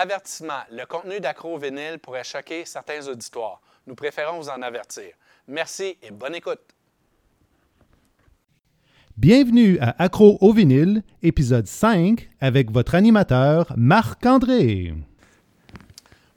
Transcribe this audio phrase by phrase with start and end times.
[0.00, 0.60] Avertissement.
[0.70, 3.60] Le contenu d'Accro Vinyle pourrait choquer certains auditoires.
[3.84, 5.10] Nous préférons vous en avertir.
[5.48, 6.60] Merci et bonne écoute.
[9.16, 14.94] Bienvenue à Accro au vinyle, épisode 5, avec votre animateur Marc-André.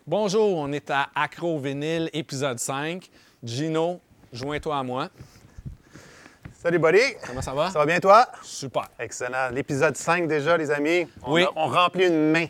[0.08, 3.12] Bonjour, on est à Accro Vinyle, épisode 5.
[3.44, 4.02] Gino,
[4.34, 5.10] joins-toi à moi.
[6.62, 7.00] Salut, buddy.
[7.26, 7.72] Comment ça va?
[7.72, 8.28] Ça va bien, toi?
[8.44, 8.84] Super.
[9.00, 9.50] Excellent.
[9.52, 11.08] L'épisode 5 déjà, les amis.
[11.24, 11.44] On, Oui.
[11.44, 12.46] a- on remplit une main.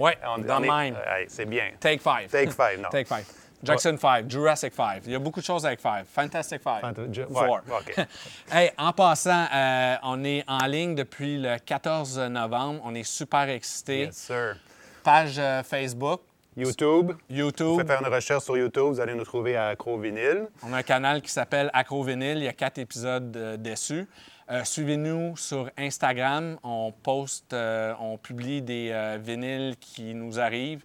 [0.00, 0.94] Ouais, On, dans est- même.
[0.94, 1.70] Ouais, c'est bien.
[1.78, 2.28] Take 5.
[2.28, 2.88] Take five, non.
[2.90, 3.24] Take 5.
[3.62, 5.02] Jackson 5, Jurassic 5.
[5.06, 6.04] Il y a beaucoup de choses avec 5.
[6.12, 6.80] Fantastic 5.
[6.82, 7.60] Fant- Ju- Four.
[7.68, 8.06] ouais, OK.
[8.52, 12.80] Hey, en passant, euh, on est en ligne depuis le 14 novembre.
[12.84, 14.06] On est super excités.
[14.06, 14.56] Yes, sir.
[15.04, 16.22] Page euh, Facebook,
[16.56, 17.12] YouTube.
[17.30, 17.66] Vous YouTube.
[17.66, 20.48] pouvez faire une recherche sur YouTube, vous allez nous trouver à Accro Vinyl.
[20.62, 22.36] On a un canal qui s'appelle Acro Vinyl.
[22.38, 24.06] Il y a quatre épisodes euh, dessus.
[24.50, 26.58] Euh, Suivez-nous sur Instagram.
[26.62, 30.84] On poste, euh, on publie des vinyles qui nous arrivent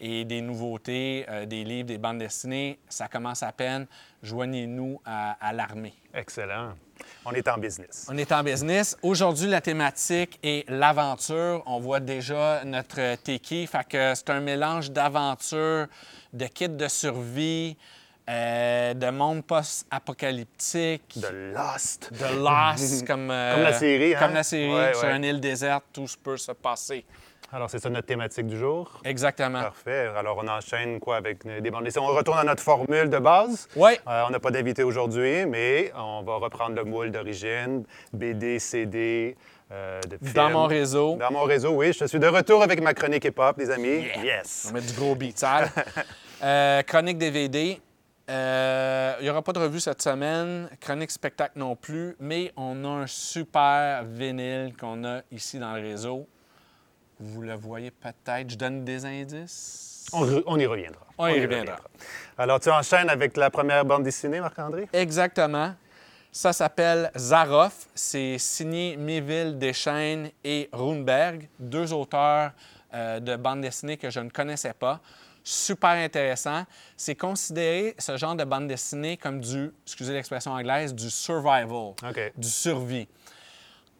[0.00, 2.80] et des nouveautés, des livres, des bandes dessinées.
[2.88, 3.86] Ça commence à peine.
[4.24, 5.94] Joignez-nous à, à l'armée.
[6.14, 6.72] Excellent.
[7.26, 8.06] On est en business.
[8.10, 8.96] On est en business.
[9.02, 11.62] Aujourd'hui, la thématique est l'aventure.
[11.66, 13.66] On voit déjà notre teki.
[13.66, 15.86] Fait que c'est un mélange d'aventure,
[16.32, 17.76] de kit de survie,
[18.30, 22.10] euh, de monde post-apocalyptique, De Lost.
[22.12, 24.18] de Lost, comme, euh, Comme la série, hein?
[24.20, 24.72] Comme la série.
[24.74, 25.16] Ouais, Sur ouais.
[25.16, 27.04] une île déserte, tout peut se passer.
[27.52, 29.00] Alors, c'est ça notre thématique du jour?
[29.04, 29.60] Exactement.
[29.60, 30.08] Parfait.
[30.16, 32.04] Alors, on enchaîne quoi avec des bandes dessinées?
[32.04, 33.68] On retourne à notre formule de base.
[33.76, 33.92] Oui.
[34.08, 39.36] Euh, on n'a pas d'invité aujourd'hui, mais on va reprendre le moule d'origine, BD, CD,
[39.70, 40.32] euh, de films.
[40.32, 41.16] Dans mon réseau.
[41.16, 41.92] Dans mon réseau, oui.
[41.92, 44.04] Je suis de retour avec ma chronique hip-hop, les amis.
[44.22, 44.66] Yes!
[44.70, 45.44] On met du gros beat.
[46.42, 47.80] Euh, chronique DVD.
[48.28, 50.68] Euh, Il n'y aura pas de revue cette semaine.
[50.80, 52.16] Chronique spectacle non plus.
[52.18, 56.26] Mais on a un super vinyle qu'on a ici dans le réseau.
[57.20, 58.50] Vous le voyez peut-être.
[58.50, 60.04] Je donne des indices.
[60.12, 61.00] On, re- on y reviendra.
[61.16, 61.76] On y reviendra.
[62.36, 64.88] Alors, tu enchaînes avec la première bande dessinée, Marc-André?
[64.92, 65.74] Exactement.
[66.30, 67.86] Ça s'appelle Zaroff.
[67.94, 72.50] C'est signé Miville Deschaines et Runberg, deux auteurs
[72.92, 75.00] euh, de bande dessinée que je ne connaissais pas.
[75.46, 76.64] Super intéressant.
[76.96, 81.92] C'est considéré, ce genre de bande dessinée, comme du, excusez l'expression anglaise, du survival,
[82.36, 83.06] du survie.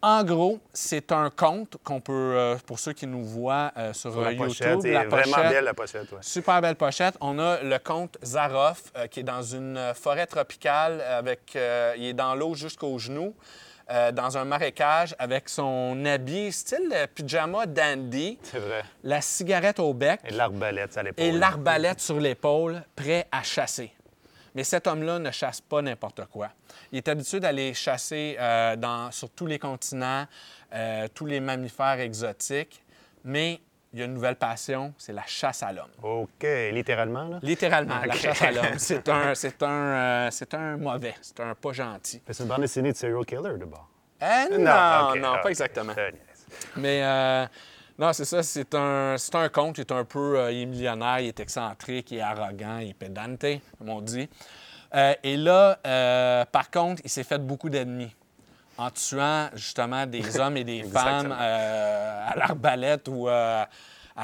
[0.06, 4.12] En gros, c'est un conte qu'on peut, euh, pour ceux qui nous voient euh, sur,
[4.12, 4.66] Sur la pochette.
[4.66, 6.12] YouTube, C'est la vraiment pochette, belle, la pochette.
[6.12, 6.18] ouais.
[6.20, 7.14] Super belle pochette.
[7.22, 11.56] On a le comte Zaroff euh, qui est dans une forêt tropicale avec.
[11.96, 13.34] il est dans l'eau jusqu'aux genoux,
[14.12, 18.82] dans un marécage avec son habit style pyjama dandy, C'est vrai.
[19.04, 21.24] la cigarette au bec Et l'arbalète à l'épaule.
[21.24, 23.90] et l'arbalète sur l'épaule, prêt à chasser.
[24.54, 26.48] Mais cet homme-là ne chasse pas n'importe quoi.
[26.92, 30.26] Il est habitué d'aller chasser euh, dans- sur tous les continents,
[30.74, 32.82] euh, tous les mammifères exotiques,
[33.24, 33.60] mais
[33.92, 35.90] il y a une nouvelle passion, c'est la chasse à l'homme.
[36.02, 36.44] OK.
[36.72, 37.38] Littéralement, là?
[37.42, 38.64] Littéralement, la chasse à l'homme.
[38.78, 42.20] C'est un, c'est un, euh, c'est un mauvais, c'est un pas gentil.
[42.28, 43.88] C'est une bande dessinée de serial killer, de bord.
[44.22, 45.92] Euh, non, non, pas exactement.
[46.76, 47.46] Mais euh,
[47.96, 50.66] non, c'est ça, c'est un, c'est un conte, il est un peu, euh, il est
[50.66, 53.44] millionnaire, il est excentrique, il est arrogant, il est pédante,
[53.78, 54.28] comme on dit.
[54.96, 58.12] Euh, et là, euh, par contre, il s'est fait beaucoup d'ennemis
[58.76, 63.68] en tuant justement des hommes et des femmes à l'arbalète ou à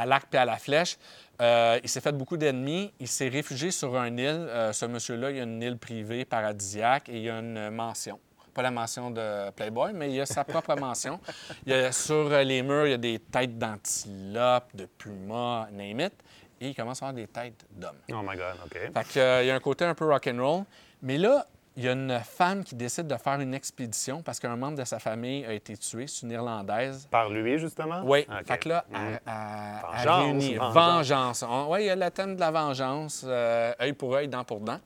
[0.05, 0.97] l'arc puis à la flèche.
[1.41, 2.93] Il s'est fait beaucoup d'ennemis.
[2.99, 4.49] Il s'est réfugié sur une île.
[4.73, 8.19] Ce monsieur-là, il y a une île privée paradisiaque et il y a une mention.
[8.61, 11.19] Pas la mention de Playboy, mais il y a sa propre mention.
[11.65, 15.69] Il y a, sur euh, les murs, il y a des têtes d'antilope, de pumas,
[15.73, 16.13] name it.
[16.61, 17.97] Et il commence à avoir des têtes d'hommes.
[18.13, 18.73] Oh my God, OK.
[18.93, 20.65] Fait que, euh, il y a un côté un peu rock'n'roll.
[21.01, 24.57] Mais là, il y a une femme qui décide de faire une expédition parce qu'un
[24.57, 26.07] membre de sa famille a été tué.
[26.07, 27.09] C'est une Irlandaise.
[27.11, 28.03] Par lui, justement?
[28.05, 28.27] Oui.
[28.29, 28.47] OK.
[28.47, 28.95] Fait que là, Mm.
[28.95, 29.33] elle, elle-
[30.01, 31.41] elle Vengeance, vengeance.
[31.41, 31.45] vengeance.
[31.71, 34.61] Oui, il y a le thème de la vengeance, euh, œil pour œil, dent pour
[34.61, 34.81] dent,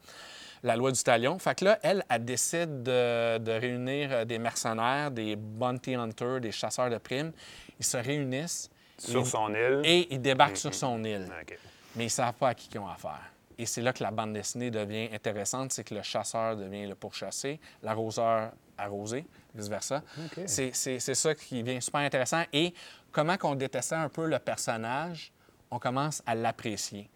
[0.64, 1.38] la loi du talion.
[1.38, 6.40] Fait que là, elle, elle décide de, de réunir euh, des mercenaires, des bounty hunters,
[6.40, 7.32] des chasseurs de primes.
[7.78, 9.80] Ils se réunissent Sur et- son île.
[9.84, 11.28] et ils débarquent sur son île
[11.96, 13.20] mais ils ne savent pas à qui ils ont affaire.
[13.56, 16.96] Et c'est là que la bande dessinée devient intéressante, c'est que le chasseur devient le
[16.96, 19.24] pourchassé, l'arroseur arrosé,
[19.54, 20.02] vice-versa.
[20.46, 22.42] C'est ça qui devient super intéressant.
[22.52, 22.74] Et
[23.12, 25.30] comment qu'on détestait un peu le personnage,
[25.70, 27.08] on commence à l'apprécier.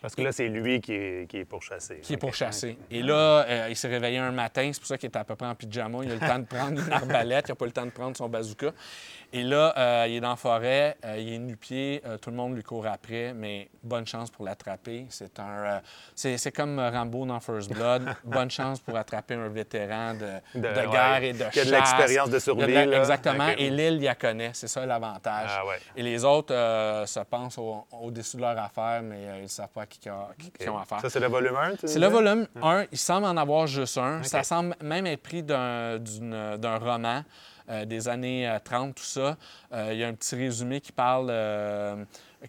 [0.00, 1.98] Parce que là, c'est lui qui est, qui est pourchassé.
[2.02, 2.78] qui est pourchassé.
[2.90, 5.34] Et là, euh, il s'est réveillé un matin, c'est pour ça qu'il était à peu
[5.36, 5.98] près en pyjama.
[6.02, 8.16] Il a le temps de prendre une arbalète, il n'a pas le temps de prendre
[8.16, 8.72] son bazooka.
[9.36, 12.36] Et là, euh, il est dans la forêt, euh, il est nu-pied, euh, tout le
[12.36, 15.04] monde lui court après, mais bonne chance pour l'attraper.
[15.10, 15.82] C'est un,
[16.14, 18.02] c'est, comme Rambo dans First Blood.
[18.24, 21.64] bonne chance pour attraper un vétéran de, De- de ouais, guerre et de qui a
[21.64, 21.70] de chasse.
[21.70, 22.98] l'expérience de survie, la-.
[22.98, 23.48] Exactement.
[23.58, 24.52] Et l'île, il la connaît.
[24.54, 25.50] C'est ça l'avantage.
[25.54, 25.76] Ah ouais.
[25.94, 26.54] Et les autres
[27.06, 30.08] se pensent au- au-dessus de leur affaire, mais ils ne savent pas à qui, qui,
[30.08, 31.00] a- qui- qui ont affaire.
[31.02, 32.86] Ça, c'est le volume 1, tu C'est le volume 1.
[32.90, 34.22] Il semble en avoir juste un.
[34.22, 35.98] Ça semble même être pris d'un
[36.80, 37.22] roman
[37.86, 39.36] des années euh, 30, tout ça.
[39.72, 41.26] Euh, il y a un petit résumé qui parle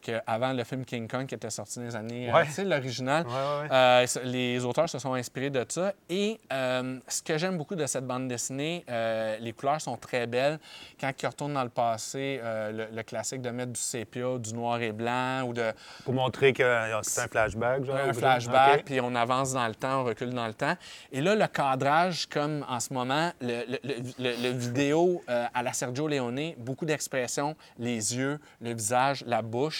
[0.01, 2.29] qu'avant le film King Kong qui était sorti dans les années...
[2.29, 2.45] euh, Ouais.
[2.45, 3.25] tu sais, l'original.
[3.25, 3.67] Ouais, ouais, ouais.
[3.71, 5.93] Euh, les auteurs se sont inspirés de ça.
[6.09, 10.27] Et euh, ce que j'aime beaucoup de cette bande dessinée, euh, les couleurs sont très
[10.27, 10.59] belles.
[10.99, 14.81] Quand ils retournent dans le passé, le, le classique de mettre du sépia, du noir
[14.81, 15.71] et blanc ou de
[16.05, 16.63] Pour montrer que
[17.03, 17.95] c'est un flashback, genre?
[17.95, 20.75] un flashback, puis on avance dans le temps, on recule dans le temps.
[21.11, 26.85] Et là, le cadrage, comme en ce moment, le, vidéo à la Sergio Leone, beaucoup
[26.85, 29.76] d'expressions, les yeux, le visage, la bouche.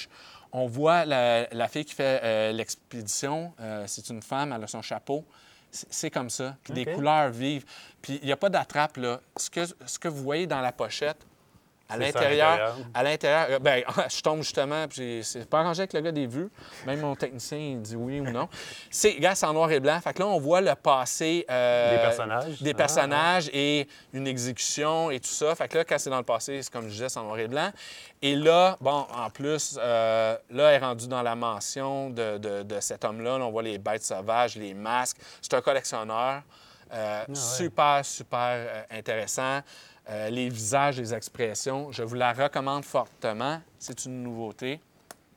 [0.52, 4.68] On voit la, la fille qui fait euh, l'expédition, euh, c'est une femme, elle a
[4.68, 5.26] son chapeau.
[5.70, 6.56] C'est comme ça.
[6.64, 7.66] Puis des couleurs vives.
[8.02, 9.20] Puis il n'y a pas d'attrape, là.
[9.36, 11.18] Ce que, ce que vous voyez dans la pochette,
[11.90, 16.12] à l'intérieur, à l'intérieur, ben, je tombe justement, puis c'est pas arrangé avec le gars
[16.12, 16.50] des vues.
[16.86, 18.50] Même mon technicien, il dit oui ou non.
[18.90, 20.00] C'est, gars, c'est en noir et blanc.
[20.02, 21.46] Fait que là, on voit le passé.
[21.50, 22.62] euh, Des personnages.
[22.62, 25.56] Des Ah, personnages et une exécution et tout ça.
[25.56, 27.40] Fait que là, quand c'est dans le passé, c'est comme je disais, c'est en noir
[27.40, 27.72] et blanc.
[28.22, 32.64] Et là, bon, en plus, euh, là, elle est rendue dans la mention de, de-
[32.64, 33.38] de cet homme-là.
[33.38, 35.18] Là, on voit les bêtes sauvages, les masques.
[35.42, 36.42] C'est un collectionneur.
[36.94, 39.60] Euh, Super, super euh, intéressant.
[40.10, 43.62] Euh, les visages, les expressions, je vous la recommande fortement.
[43.78, 44.80] C'est une nouveauté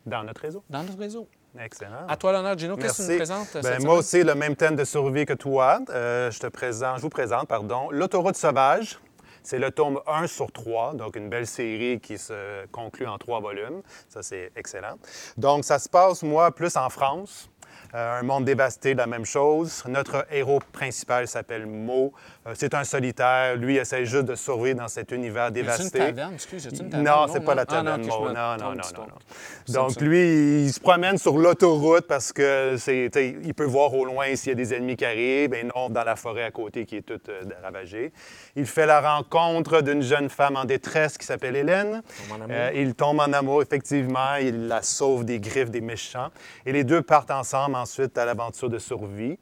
[0.06, 0.62] Dans notre réseau.
[0.70, 1.26] dans notre réseau.
[1.58, 2.06] Excellent.
[2.06, 2.76] À toi l'honneur, Gino.
[2.76, 5.32] Qu'est-ce que tu nous présentes euh, Ben, moi aussi, le même thème de survie que
[5.32, 5.80] toi.
[5.90, 9.00] Euh, je te présente, je vous présente, pardon, L'autoroute sauvage.
[9.42, 13.40] C'est le tome 1 sur 3, donc une belle série qui se conclut en trois
[13.40, 13.80] volumes.
[14.08, 14.98] Ça, c'est excellent.
[15.38, 17.48] Donc, ça se passe, moi, plus en France.
[17.94, 19.82] Euh, un monde dévasté, la même chose.
[19.88, 22.12] Notre héros principal s'appelle Mo.
[22.46, 23.54] Euh, c'est un solitaire.
[23.56, 25.98] Lui, il essaie juste de survivre dans cet univers dévasté.
[25.98, 26.34] une taverne?
[26.34, 27.06] Excuse, a-t-il une taverne?
[27.06, 29.72] Non, c'est pas la Ah, non, taverne Non, non, non, non.
[29.74, 33.10] Donc, lui, il se promène sur l'autoroute parce que c'est,
[33.44, 36.02] il peut voir au loin s'il y a des ennemis qui arrivent, et non dans
[36.02, 38.10] la forêt à côté qui est toute euh, ravagée.
[38.56, 42.02] Il fait la rencontre d'une jeune femme en détresse qui s'appelle Hélène.
[42.26, 42.56] Tombe en amour.
[42.56, 44.36] Euh, il tombe en amour, effectivement.
[44.40, 46.30] Il la sauve des griffes des méchants.
[46.64, 49.38] Et les deux partent ensemble ensuite à l'aventure de survie.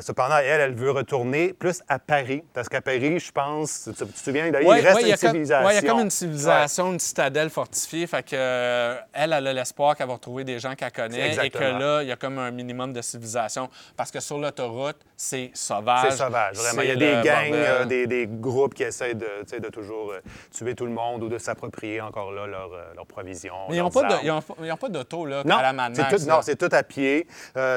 [0.00, 2.17] Cependant, elle, elle veut retourner plus à Paris.
[2.54, 5.08] Parce qu'à Paris, je pense, tu, tu te souviens, là, Ouais, il reste ouais, une
[5.08, 5.66] y a comme- civilisation.
[5.66, 8.06] ouais, il y a comme une civilisation, une citadelle fortifiée.
[8.06, 11.50] Fait que, euh, elle, elle a l'espoir qu'elle va retrouver des gens qu'elle connaît et
[11.50, 13.68] que là, il y a comme un minimum de civilisation.
[13.96, 16.10] Parce que sur l'autoroute, c'est sauvage.
[16.10, 16.82] C'est sauvage, vraiment.
[16.82, 20.20] Il y a des gangs, euh, des, des groupes qui essaient de, toujours euh,
[20.56, 23.54] tuer tout le monde ou de s'approprier encore là leurs provisions.
[23.68, 26.36] Mais ils n'ont pas, d'auto, là, Non, à la Mad c'est Max, tout, là.
[26.36, 27.26] non, c'est tout à pied.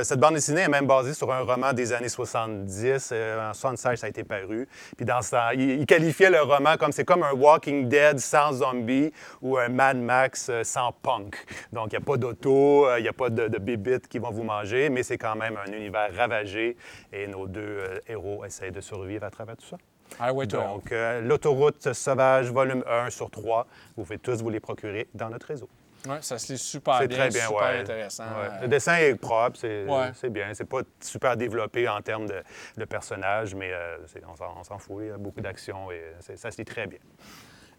[0.03, 3.09] Cette bande dessinée est même basée sur un roman des années 70.
[3.11, 4.67] Euh, en 76, ça a été paru.
[4.95, 8.53] Puis dans ça, il, il qualifiait le roman comme c'est comme un Walking Dead sans
[8.53, 9.11] zombies
[9.41, 11.35] ou un Mad Max euh, sans punk.
[11.73, 14.19] Donc, il n'y a pas d'auto, euh, il n'y a pas de, de bébites qui
[14.19, 16.77] vont vous manger, mais c'est quand même un univers ravagé
[17.11, 19.77] et nos deux euh, héros essayent de survivre à travers tout ça.
[20.19, 20.47] Highway.
[20.47, 23.67] Donc, euh, l'autoroute sauvage, volume 1 sur 3.
[23.95, 25.69] Vous pouvez tous vous les procurer dans notre réseau.
[26.07, 27.79] Ouais, ça se lit super C'est bien, très bien, super ouais.
[27.79, 28.23] intéressant.
[28.23, 28.47] Ouais.
[28.53, 30.11] Euh, Le dessin est propre, c'est Ouais.
[30.15, 30.53] c'est bien.
[30.53, 32.41] C'est pas super développé en termes de,
[32.77, 34.97] de personnages, mais euh, c'est- on s'en- fout.
[35.01, 36.99] Il y a beaucoup d'action et c'est- ça se lit très bien.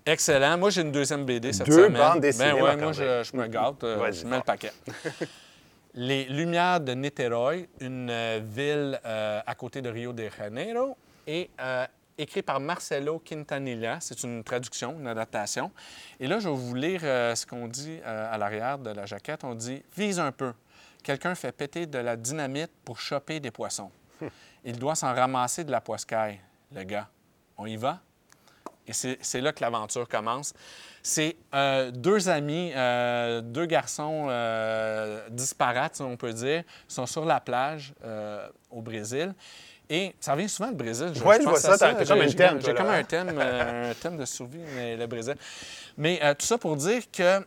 [0.06, 0.58] Excellent.
[0.58, 1.92] Moi, j'ai une deuxième BD cette Deux semaine.
[1.94, 3.84] bandes dessinées, Ben ouais, moi, je, je me gâte.
[3.84, 4.72] euh, Vas-y je mets le paquet.
[5.94, 11.50] Les Lumières de Niterói, une euh, ville euh, à côté de Rio de Janeiro, et
[11.60, 11.86] euh,
[12.18, 13.98] écrit par Marcelo Quintanilla.
[14.00, 15.70] C'est une traduction, une adaptation.
[16.20, 19.06] Et là, je vais vous lire euh, ce qu'on dit euh, à l'arrière de la
[19.06, 19.44] jaquette.
[19.44, 20.52] On dit «Vise un peu.
[21.02, 23.90] Quelqu'un fait péter de la dynamite pour choper des poissons.
[24.64, 26.38] Il doit s'en ramasser de la poiscaille,
[26.72, 27.08] le gars.
[27.56, 28.00] On y va?»
[28.86, 30.54] Et c'est là que l'aventure commence.
[31.04, 37.94] C'est euh, deux amis, deux garçons euh, disparates, on peut dire, sont sur la plage
[38.70, 39.34] au Brésil.
[39.94, 41.12] Et ça revient souvent le Brésil.
[41.22, 43.94] Ouais, je vois ça, comme J'ai- un j'ai- thème, J'ai comme un thème, euh, un
[43.94, 45.34] thème de survie, mais le Brésil.
[45.98, 47.44] Mais euh, tout ça pour dire que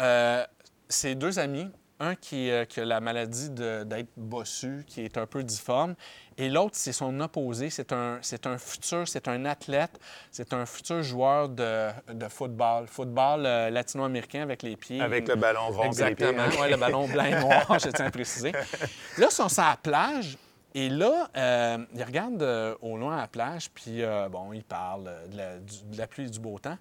[0.00, 0.44] euh,
[0.88, 5.16] ces deux amis un qui, euh, qui a la maladie de- d'être bossu, qui est
[5.18, 5.94] un peu difforme,
[6.36, 7.70] et l'autre, c'est son opposé.
[7.70, 9.92] C'est un, c'est un futur, c'est un athlète,
[10.32, 15.00] c'est un futur joueur de, de football, football euh, latino-américain avec les pieds.
[15.00, 16.04] Avec le ballon rond les pieds.
[16.06, 18.50] Exactement, ouais, le ballon blanc et noir, je tiens à préciser.
[18.52, 20.36] Là, ils sont sur la plage,
[20.74, 24.64] et là, euh, ils regardent euh, au loin à la plage, puis euh, bon, ils
[24.64, 26.76] parlent euh, de la, du- de la pluie et du beau temps.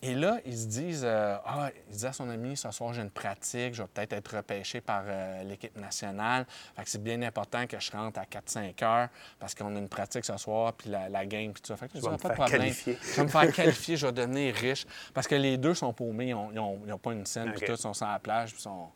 [0.00, 3.10] Et là, ils se disent, ah, il dit à son ami, ce soir, j'ai une
[3.10, 5.02] pratique, je vais peut-être être repêché par
[5.44, 6.46] l'équipe nationale.
[6.76, 9.08] Fait que c'est bien important que je rentre à 4-5 heures
[9.40, 11.76] parce qu'on a une pratique ce soir, puis la, la game, puis tout ça.
[11.76, 12.60] Fait que je dis, pas de problème.
[12.60, 12.96] qualifier.
[13.02, 14.86] Je vais me faire qualifier, je vais devenir riche.
[15.12, 17.66] Parce que les deux sont paumés, ils n'ont pas une scène, puis OK.
[17.66, 18.90] tout, ils sont sur la plage, puis sont...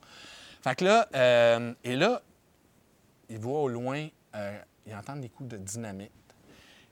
[0.63, 2.23] Fait que là, euh, et là,
[3.29, 6.11] ils voient au loin, euh, ils entendent des coups de dynamite.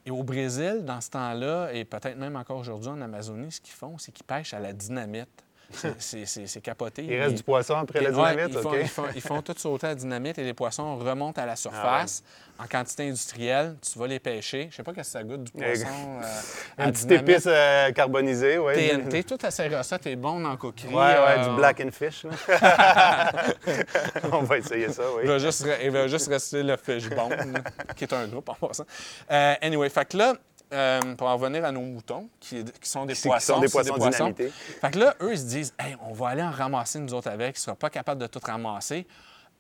[0.07, 3.75] Et au Brésil, dans ce temps-là, et peut-être même encore aujourd'hui en Amazonie, ce qu'ils
[3.75, 5.45] font, c'est qu'ils pêchent à la dynamite.
[5.99, 7.05] C'est- capoté.
[7.09, 8.77] Il reste du poisson après la Ouais, dynamite, ils, font, OK?
[8.81, 11.57] ils, font, ils font tout sauter à la dynamite et les poissons remontent à la
[11.57, 12.23] surface
[12.59, 13.77] en quantité industrielle.
[13.81, 14.69] Tu vas les pêcher.
[14.71, 15.87] Je sais pas qu'est-ce que ça goûte du poisson.
[16.23, 16.41] euh,
[16.79, 18.75] à Une petite épice euh, carbonisée, oui.
[18.75, 20.95] TNT, tout à ces recettes est bon en coquillerie.
[20.95, 22.27] Ouais, ouais, euh, du black and fish.
[24.33, 25.27] On va essayer ça, Il oui.
[25.27, 27.61] va juste, il va juste rester le Fishbone, là,
[27.97, 28.85] qui est un groupe en passant.
[29.31, 30.35] Euh, anyway, fait que là,
[30.73, 33.55] euh, pour en revenir à nos moutons, qui, qui sont des Qui- qui poissons.
[33.55, 34.51] sont des poissons dynamités.
[34.51, 37.29] Fait que là, eux, ils se disent, hey, on va aller en ramasser nous autres
[37.31, 37.57] avec.
[37.57, 39.07] Ils ne seront pas capables de tout ramasser,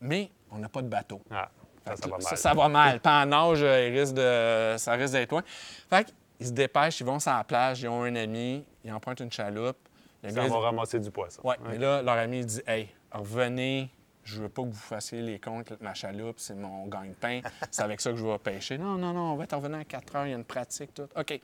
[0.00, 1.20] mais on n'a pas de bateau.
[1.30, 1.48] Ah,
[1.86, 2.22] ça, ça va mal.
[2.22, 3.00] Ça, ça va mal.
[3.00, 5.42] Pas en nage, euh, il risque de, ça risque d'être loin.
[5.88, 9.20] Fait qu'ils se dépêchent, ils vont sur la plage, ils ont un ami, ils empruntent
[9.20, 9.76] une chaloupe.
[10.22, 11.40] Le Ça gars, il va dit- ramasser du poisson.
[11.44, 13.90] oui, mais là, leur ami il dit Hey, revenez,
[14.24, 18.00] je veux pas que vous fassiez les comptes ma chaloupe, c'est mon gagne-pain, c'est avec
[18.00, 18.78] ça que je vais pêcher.
[18.78, 20.94] Non, non, non, on va être revenir à 4 heures, il y a une pratique,
[20.94, 21.08] tout.
[21.16, 21.40] OK.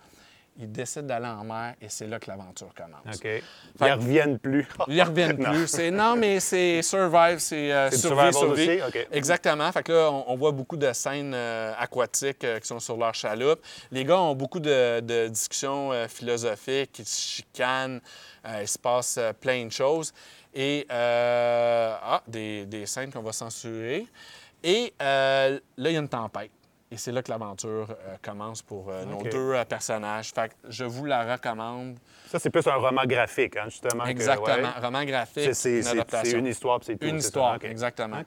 [0.59, 3.17] Ils décident d'aller en mer et c'est là que l'aventure commence.
[3.17, 3.25] OK.
[3.25, 4.67] Ils ne reviennent plus.
[4.89, 5.67] Ils ne reviennent plus.
[5.67, 8.63] C'est, non, mais c'est survive, c'est euh, survie, survie.
[8.63, 8.83] aussi?
[8.83, 9.09] OK.
[9.13, 9.71] Exactement.
[9.71, 12.97] Fait que là, on, on voit beaucoup de scènes euh, aquatiques euh, qui sont sur
[12.97, 13.61] leur chaloupe.
[13.91, 18.01] Les gars ont beaucoup de, de discussions euh, philosophiques, ils se chicanent,
[18.61, 20.15] il se passe plein de choses.
[20.59, 24.07] Et, euh, ah, des, des scènes qu'on va censurer.
[24.65, 26.51] Et euh, là, il y a une tempête.
[26.91, 30.31] Et c'est là que l'aventure euh, commence pour euh, nos deux euh, personnages.
[30.33, 31.99] Fait que je vous la recommande.
[32.29, 34.05] Ça, c'est plus un roman graphique, hein, justement.
[34.05, 34.47] que- Exactement.
[34.57, 34.81] ouais.
[34.81, 37.07] Roman graphique, C'est- une une histoire, puis c'est tout.
[37.07, 38.23] Une histoire, exactement.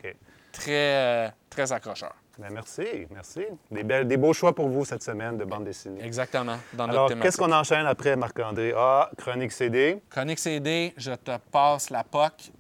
[0.52, 2.14] Très, très accrocheur.
[2.40, 3.42] Ben, merci, merci.
[3.70, 6.02] Des, belles- des beaux choix pour vous cette semaine de bande dessinée.
[6.04, 6.56] Exactement.
[6.74, 8.74] Dans notre Alors, qu'est-ce qu'on enchaîne après, Marc-André?
[8.78, 10.02] Ah, chronique CD.
[10.10, 12.52] Chronique CD, je te passe la POC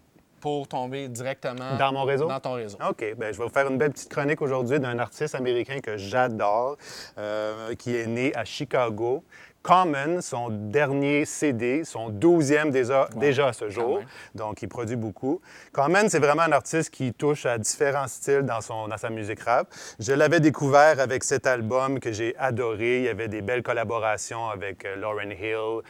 [0.42, 2.28] pour tomber directement Dans mon réseau?
[2.28, 2.78] Dans ton réseau.
[2.90, 3.00] OK.
[3.18, 6.78] Bien, je vais vous faire une belle petite chronique aujourd'hui d'un artiste américain que j'adore,
[7.18, 9.24] euh, qui est né à Chicago.
[9.62, 14.00] Common, son dernier CD, son 12e déjà, déjà à ce jour.
[14.34, 15.42] Donc, il produit beaucoup.
[15.74, 19.42] Common, c'est vraiment un artiste qui touche à différents styles dans, son, dans sa musique
[19.42, 19.68] rap.
[20.00, 23.00] Je l'avais découvert avec cet album que j'ai adoré.
[23.00, 25.82] Il y avait des belles collaborations avec euh, Lauryn Hill,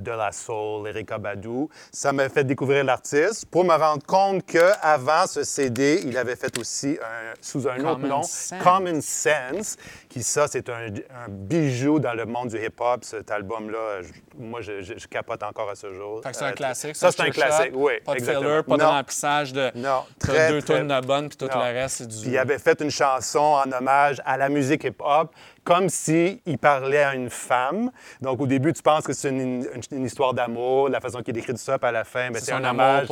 [0.00, 1.66] De La Soul, Erika Badu.
[1.90, 6.56] Ça m'a fait découvrir l'artiste pour me rendre compte qu'avant ce CD, il avait fait
[6.58, 8.62] aussi un- sous un autre Common nom, Sense.
[8.62, 9.76] Common Sense,
[10.08, 13.04] qui ça, c'est un, un bijou dans le monde du hip-hop.
[13.04, 14.00] Cet album-là,
[14.38, 16.20] moi, je, je- je capote encore à ce jour.
[16.22, 16.96] Fait que c'est un Euh, classique.
[16.96, 17.94] Ça, c'est un classique, oui.
[18.04, 18.48] Pas de exactement.
[18.50, 21.58] filler, pas de remplissage de Non, très, deux tonnes de bonnes, puis tout Non.
[21.58, 22.16] le reste, c'est du.
[22.20, 25.32] Puis il avait fait une chanson en hommage à la musique hip-hop,
[25.64, 27.90] comme s'il parlait à une femme.
[28.20, 31.34] Donc, au début, tu penses que c'est une, une- une histoire d'amour, la façon qu'il
[31.34, 33.06] décrit tout ça, puis à la fin, ben, C'est un amour hommage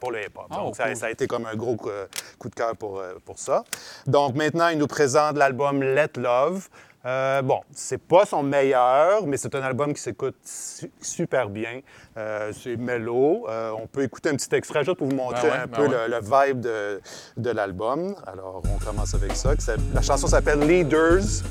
[0.00, 0.46] pour le hip-hop.
[0.50, 0.96] Ah, Donc, ça, cool.
[0.96, 1.90] ça a été comme un gros coup,
[2.38, 3.62] coup de cœur pour, euh, pour ça.
[4.06, 6.68] Donc, maintenant, il nous présente l'album Let Love.
[7.04, 11.80] Euh, bon, c'est pas son meilleur, mais c'est un album qui s'écoute su- super bien.
[12.16, 13.46] Euh, c'est mellow.
[13.48, 15.82] Euh, on peut écouter un petit extrait juste pour vous montrer ouais, un ben peu
[15.88, 16.08] ouais.
[16.08, 17.00] le, le vibe de,
[17.36, 18.14] de l'album.
[18.26, 19.54] Alors, on commence avec ça.
[19.94, 21.42] La chanson s'appelle Leaders.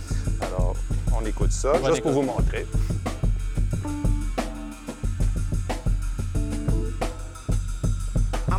[0.42, 0.76] Alors,
[1.20, 2.66] on écoute ça, juste pour vous montrer.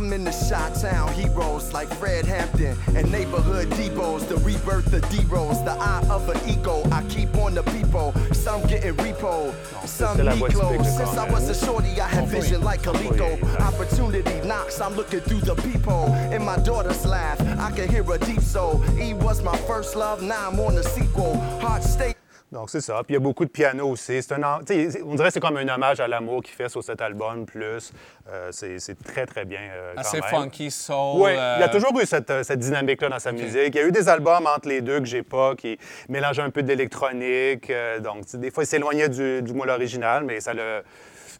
[0.03, 5.63] I'm in the Chi-Town heroes like Fred Hampton and neighborhood depots, the rebirth of D-Rose,
[5.63, 6.83] the eye of an ego.
[6.91, 9.53] I keep on the people, some getting repo,
[9.87, 10.83] some c'est la need voix typique de.
[10.83, 13.41] Since I was a shorty, I had vision like Coleco.
[13.61, 16.13] Opportunity knocks, I'm looking through the peephole.
[16.33, 18.83] In my daughter's laugh, I can hear a deep soul.
[18.99, 21.39] E was my first love, now I'm on the sequel.
[21.61, 22.17] Heart state.
[22.53, 22.93] Donc, c'est ça.
[23.03, 24.21] Puis il y a beaucoup de piano aussi.
[24.21, 24.59] C'est un,
[25.03, 27.91] on dirait que c'est comme un hommage à l'amour qu'il fait sur cet album, plus.
[28.31, 29.59] Euh, c'est très, très bien.
[29.59, 30.29] euh, quand Assez même.
[30.29, 30.95] funky, soul.
[31.21, 33.73] Oui, euh, il y a toujours eu cette, euh, cette dynamique-là dans sa musique.
[33.73, 35.77] Il y a eu des albums entre les deux que j'ai pas, qui
[36.09, 37.69] mélangeaient un peu d'électronique.
[37.71, 40.83] euh, donc, des fois, il s'éloignait du, du moule original, mais ça le.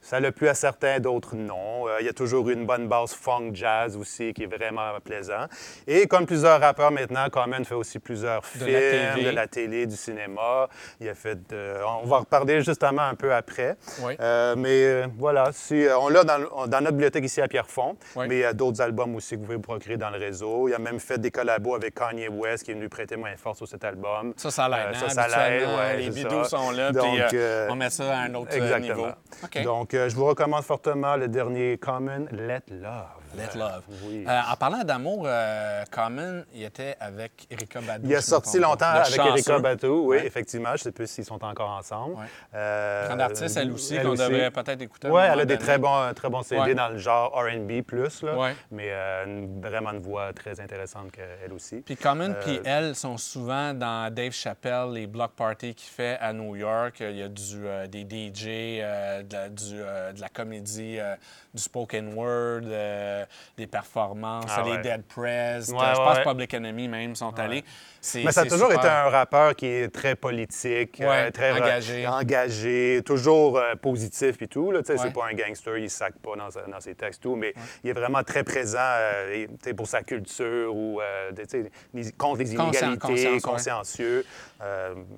[0.03, 1.88] Ça l'a plu à certains, d'autres non.
[1.88, 5.45] Euh, il y a toujours une bonne base funk jazz aussi qui est vraiment plaisant.
[5.88, 9.24] Et comme plusieurs rappeurs maintenant, Common fait aussi plusieurs De films, la télé.
[9.24, 10.67] de la télé, du cinéma.
[11.00, 11.39] Il a fait.
[12.03, 13.77] on va en reparler justement un peu après.
[14.01, 14.15] Oui.
[14.19, 18.25] Euh, mais euh, voilà, si, on l'a dans, notre bibliothèque ici à Pierrefonds, Oui.
[18.27, 20.67] mais il y a d'autres albums aussi que vous pouvez vous procurer dans le réseau.
[20.67, 23.57] Il a même fait des collabos avec Kanye West qui est venu prêter main forte
[23.57, 24.33] sur cet album.
[24.36, 24.79] Ça, ça l'aide.
[24.79, 26.50] Euh, hein, ça, ça l'aide, ouais, Les bidous ça.
[26.57, 27.38] sont là, puis
[27.69, 28.95] on met ça à un autre Exactement.
[28.95, 29.07] niveau.
[29.63, 33.22] Donc, euh, je vous recommande fortement le dernier Common, Let Love.
[33.35, 33.83] Let Love.
[34.03, 34.25] Oui.
[34.27, 38.07] Euh, en parlant d'amour, euh, Common, il était avec Erika Badu.
[38.07, 39.59] Il a sorti longtemps avec Erika.
[39.59, 40.25] Badu, oui, Ouais.
[40.27, 40.69] effectivement.
[40.69, 42.15] Je ne sais plus s'ils sont encore ensemble.
[42.15, 42.25] Ouais.
[42.53, 45.07] Euh, Grande artiste, elle aussi, qu'on devrait peut-être écouter.
[45.09, 46.75] Oui, elle a des très bons, très bons CD Ouais.
[46.75, 51.53] dans le genre R&B plus, là, mais euh, une- vraiment une voix très intéressante qu'elle
[51.53, 51.77] aussi.
[51.77, 56.17] Puis Common Euh, puis elle sont souvent dans Dave Chappelle, les block parties qu'il fait
[56.21, 56.97] à New York.
[56.99, 58.47] Il y a du, euh, des DJ,
[58.81, 61.15] euh, de, la, du, euh, de la comédie, euh,
[61.53, 63.22] du spoken word, euh,
[63.57, 64.81] des performances, Ah les ouais.
[64.81, 65.69] Dead Press.
[65.69, 66.23] Ouais, je ouais, pense ouais.
[66.23, 67.63] Public Enemy même sont allés.
[68.15, 68.79] Mais ça a toujours super.
[68.79, 72.07] été un rappeur qui est très politique, Ouais, euh, très engagé.
[72.07, 74.72] engagé, toujours euh, positif et tout.
[74.72, 74.98] Là, Ouais.
[74.98, 77.93] C'est pas un gangster, il ne sac pas dans, ses textes, tout, mais il est
[77.93, 79.45] vraiment très présent euh,
[79.75, 81.00] pour sa culture ou
[81.93, 84.25] les- contre les inégalités, consciencieux.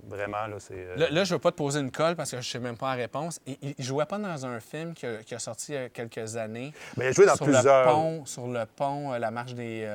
[0.07, 0.87] Vraiment, là, c'est...
[0.95, 2.59] Là, là, je ne veux pas te poser une colle parce que je ne sais
[2.59, 3.39] même pas la réponse.
[3.45, 5.89] Il, il jouait pas dans un film qui a, qui a sorti il y a
[5.89, 6.73] quelques années.
[6.97, 9.85] Ben, il a joué dans sur plusieurs- Le pont, sur le pont, la marche des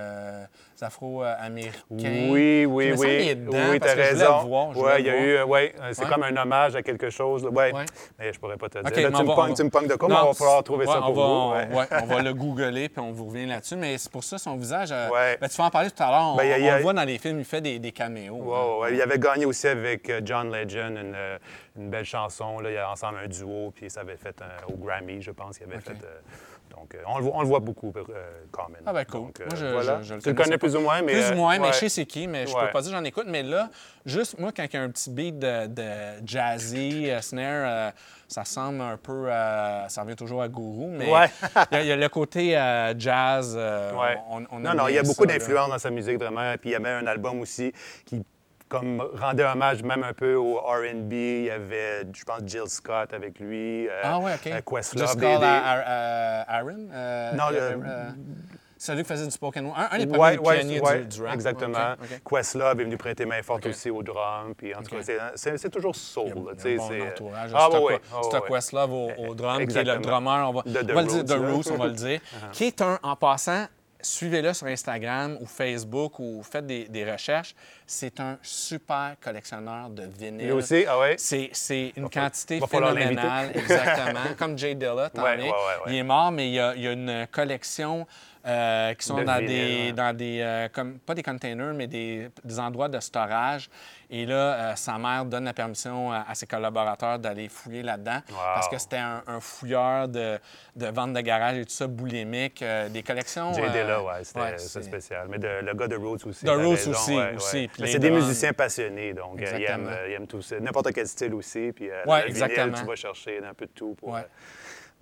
[0.82, 2.28] Afro-Américains.
[2.30, 3.08] Oui, oui, oui.
[3.08, 4.38] est dedans oui, t'as raison.
[4.46, 6.10] voir, Ouais, il y a eu, ouais, euh, c'est Ouais.
[6.10, 7.44] comme un hommage à quelque chose.
[7.44, 7.72] Ouais.
[7.72, 7.84] Ouais.
[8.18, 8.86] Mais je pourrais pas te dire.
[8.86, 10.26] OK, Là, tu, on me va- pognes, on- tu me pognes de quoi, mais on
[10.28, 11.30] va falloir trouver ça on pour va, vous.
[11.74, 11.86] on- ouais.
[12.02, 13.76] on va le googler puis on vous revient là-dessus.
[13.76, 14.88] Mais c'est pour ça, son visage.
[14.92, 15.38] euh, Ouais.
[15.40, 16.32] ben, tu vas en parler tout à l'heure.
[16.34, 18.36] On, Ben, on le voit dans les films, il fait des, des caméos.
[18.80, 18.94] Ouais.
[18.94, 21.38] Il avait gagné aussi avec euh, John Legend une, euh,
[21.76, 22.58] une belle chanson.
[22.60, 22.70] Là.
[22.70, 25.58] Il y a ensemble un duo, puis ça avait fait un- au Grammy, je pense.
[25.58, 25.92] Il avait fait.
[26.04, 26.20] euh,
[26.80, 28.02] donc, euh, on, le voit, on le voit beaucoup, euh,
[28.50, 28.78] Common.
[28.86, 29.20] Ah ben cool.
[29.20, 29.98] Donc, euh, Moi, je, voilà.
[30.02, 31.12] je- je le tu le connais plus ou moins, mais.
[31.12, 32.66] Plus ou moins, mais je sais c'est qui, mais je Ouais.
[32.66, 33.26] peux pas dire que j'en écoute.
[33.28, 33.68] Mais là,
[34.06, 37.92] juste moi, quand il y a un petit beat de, de jazzy, snare,
[38.28, 39.26] ça ressemble un peu.
[39.88, 41.26] Ça revient toujours à Guru, mais Ouais.
[41.72, 43.54] il, y a, il y a le côté euh, jazz.
[43.58, 44.16] euh, Ouais.
[44.30, 45.38] on, on non, non, il y a beaucoup ça, là.
[45.38, 46.54] d'influence dans sa musique, vraiment.
[46.58, 47.72] Puis il y avait un album aussi
[48.06, 48.22] qui
[48.70, 51.12] comme rendait hommage même un peu au R&B.
[51.12, 53.88] Il y avait, je pense, Jill Scott avec lui.
[53.88, 54.46] euh, Ah ouais, OK.
[54.46, 55.22] euh, Questlove.
[55.44, 56.88] Ar- Aaron?
[56.92, 58.10] euh, Non, euh, le- euh,
[58.78, 59.76] celui qui faisait du spoken word.
[59.76, 61.34] Un, un des Ouais, premiers ouais, pionniers ouais, du, du rap.
[61.34, 61.94] Exactement.
[62.28, 64.54] Questlove est venu prêter main forte aussi au drum.
[64.56, 66.28] Puis en tout cas, c'est- c'est c'est toujours soul.
[66.30, 67.50] Un bon c'est- entourage.
[67.54, 67.76] Ah, c'est
[68.30, 68.48] c'est ouais.
[68.48, 70.48] Questlove au, au drum, qui est le drummer.
[70.48, 71.30] On va, De The on va le dire, Roots, The.
[71.32, 71.52] Uh-huh.
[71.52, 72.20] Roots, on va le dire.
[72.52, 73.66] Qui est un, en passant,
[74.02, 77.54] suivez-le sur Instagram ou Facebook ou faites des, des recherches.
[77.86, 80.46] C'est un super collectionneur de vinyle.
[80.46, 81.14] Lui aussi, ah ouais?
[81.18, 84.20] C'est, c'est une quantité phénoménale, exactement.
[84.38, 85.42] Comme Jay Dilla, Ouais, es.
[85.42, 85.52] ouais, ouais, ouais.
[85.88, 88.06] Il est mort, mais il y a, il y a une collection
[88.46, 89.92] euh, qui sont De dans vinyle, des, ouais.
[89.92, 93.68] dans des euh, comme, pas des containers, mais des, des endroits de storage.
[94.12, 98.20] Et là, euh, sa mère donne la permission à, à ses collaborateurs d'aller fouiller là-dedans
[98.30, 98.36] Wow.
[98.54, 100.38] parce que c'était un, un fouilleur de,
[100.74, 103.52] de vente de garage et tout ça, boulimique, euh, des collections.
[103.52, 105.26] Jay euh, Dilla, ouais, c'était ouais, spécial.
[105.28, 106.44] Mais de- le gars de Roots aussi.
[106.44, 109.88] T'as Roots raison, aussi, ouais, aussi, Mais c'est des musiciens passionnés, donc euh, ils aiment,
[109.88, 110.58] euh, ils aiment tout ça.
[110.58, 111.70] N'importe quel style aussi.
[111.72, 112.78] Puis euh, Ouais, le vinyle, exactement.
[112.78, 113.94] tu vas chercher un peu de tout.
[113.94, 114.20] Pour, Ouais.
[114.20, 114.24] euh,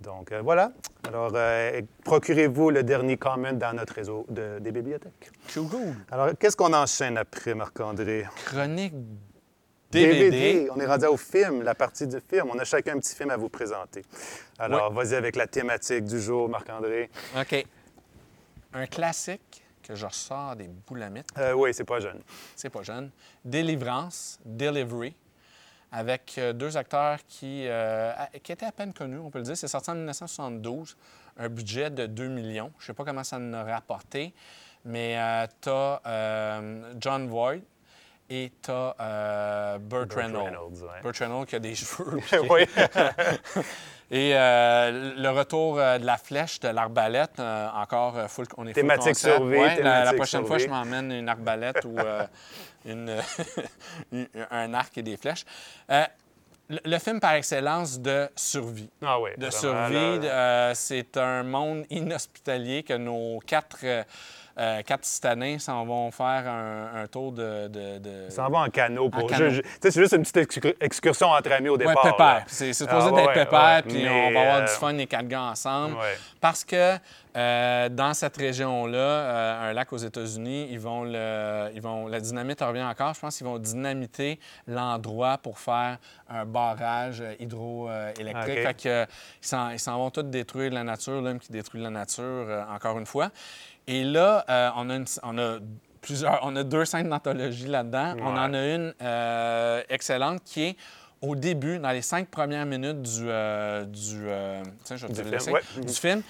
[0.01, 0.71] donc euh, voilà.
[1.07, 5.31] Alors, euh, procurez-vous le dernier comment dans notre réseau de- des bibliothèques.
[5.53, 5.95] Cool.
[6.11, 8.25] Alors, qu'est-ce qu'on enchaîne après, Marc-André?
[8.45, 8.93] Chronique
[9.91, 10.69] DVD.
[10.75, 12.47] On est rendu au film, la partie du film.
[12.53, 14.03] On a chacun un petit film à vous présenter.
[14.59, 17.09] Alors, vas-y avec la thématique du jour, Marc-André.
[17.39, 17.65] OK.
[18.73, 21.29] Un classique que je ressors des boulamites.
[21.39, 22.19] Euh, oui, c'est pas jeune.
[22.55, 23.09] c'est pas jeune.
[23.43, 25.15] Délivrance, Delivery,
[25.91, 29.45] avec euh, deux acteurs qui, euh, a- qui étaient à peine connus, on peut le
[29.45, 29.57] dire.
[29.57, 30.95] C'est sorti en 1972,
[31.37, 32.71] un budget de 2 millions.
[32.79, 34.33] Je sais pas comment ça en aurait apporté,
[34.85, 35.17] mais
[35.61, 36.61] tu as
[36.99, 37.61] John Voight
[38.29, 40.43] et tu as Burt, Burt Reynolds.
[40.45, 41.01] Reynolds, ouais.
[41.01, 42.19] Burt Reynolds qui a des cheveux.
[42.49, 42.65] oui.
[44.11, 48.63] Et euh, le retour euh, de la flèche, de l'arbalète, euh, encore euh, full, on
[48.65, 51.95] est full Thématique survie, Ouais, la- la, thématique prochaine fois, je m'emmène une arbalète ou
[51.99, 52.25] euh,
[52.85, 53.21] une,
[54.51, 55.45] un arc et des flèches.
[55.91, 56.03] Euh,
[56.69, 58.89] le, le film par excellence de survie.
[59.03, 59.31] Ah oui.
[59.37, 64.03] De survie, euh, c'est un monde inhospitalier que nos quatre euh,
[64.59, 67.67] euh, quatre citadins s'en vont faire un, un tour de.
[67.69, 69.29] de, de- Ils s'en vont en canot pour.
[69.29, 72.01] c'est juste une petite excur- excursion entre amis au départ.
[72.01, 72.17] pépère.
[72.25, 72.43] là.
[72.47, 73.81] C'est Ah, supposé ouais, d'être ouais, pépère, ouais.
[73.83, 75.95] puis Mais, on va avoir du fun les quatre gars ensemble.
[75.95, 76.17] Ouais.
[76.41, 76.97] Parce que
[77.35, 82.19] euh, dans cette région-là, euh, un lac aux États-Unis, ils vont le, ils vont, la
[82.19, 83.13] dynamite revient encore.
[83.13, 88.57] Je pense qu'ils vont dynamiter l'endroit pour faire un barrage hydroélectrique.
[88.57, 88.63] OK.
[88.63, 89.05] Fait que,
[89.73, 93.05] ils s'en- vont tous détruire la nature, l'homme qui détruit la nature, euh, encore une
[93.05, 93.29] fois.
[93.87, 94.43] Et là,
[94.75, 95.57] on, a une- on a
[96.01, 98.15] plusieurs, on a deux scènes d'anthologie là-dedans.
[98.21, 98.93] On en a une
[99.89, 100.77] excellente qui est
[101.21, 105.21] au début, dans les cinq premières minutes du, euh, du, euh, tiens, je vais te
[105.21, 105.85] Du le film, laisser, ouais.
[105.85, 106.21] du film.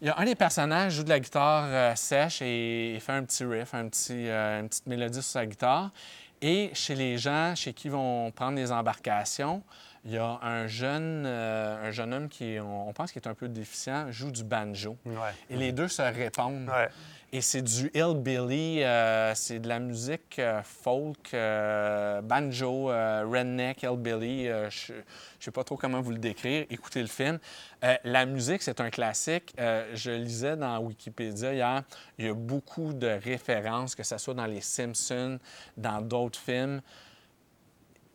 [0.00, 3.24] Il y a un des personnages joue de la guitare euh, sèche et fait un
[3.24, 5.90] petit riff, un petit, euh, une petite mélodie sur sa guitare.
[6.42, 9.62] Et chez les gens chez qui vont prendre des embarcations,
[10.04, 13.28] il y a un jeune, euh, un jeune homme qui, on, on pense qu'il est
[13.28, 14.98] un peu déficient, joue du banjo.
[15.06, 15.14] Ouais.
[15.48, 16.68] Et les deux se répondent.
[16.68, 16.90] Ouais.
[17.34, 24.44] Et c'est du hillbilly, euh, c'est de la musique euh, folk, euh, banjo, redneck, hillbilly.
[24.44, 25.00] je ne
[25.40, 26.64] sais pas trop comment vous le décrire.
[26.70, 27.40] Écoutez le film.
[28.04, 29.52] La musique, c'est un classique.
[29.58, 31.82] Je lisais dans Wikipédia hier,
[32.18, 35.40] il y a beaucoup de références, que ce soit dans Les Simpsons,
[35.76, 36.82] dans d'autres films.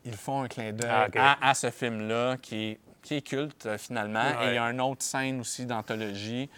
[0.06, 3.68] Ils font un clin d'œil Ah, à, à ce film-là qui est, qui est culte,
[3.76, 4.24] finalement.
[4.38, 4.46] Ouais.
[4.46, 6.48] Et il y a une autre scène aussi d'anthologie.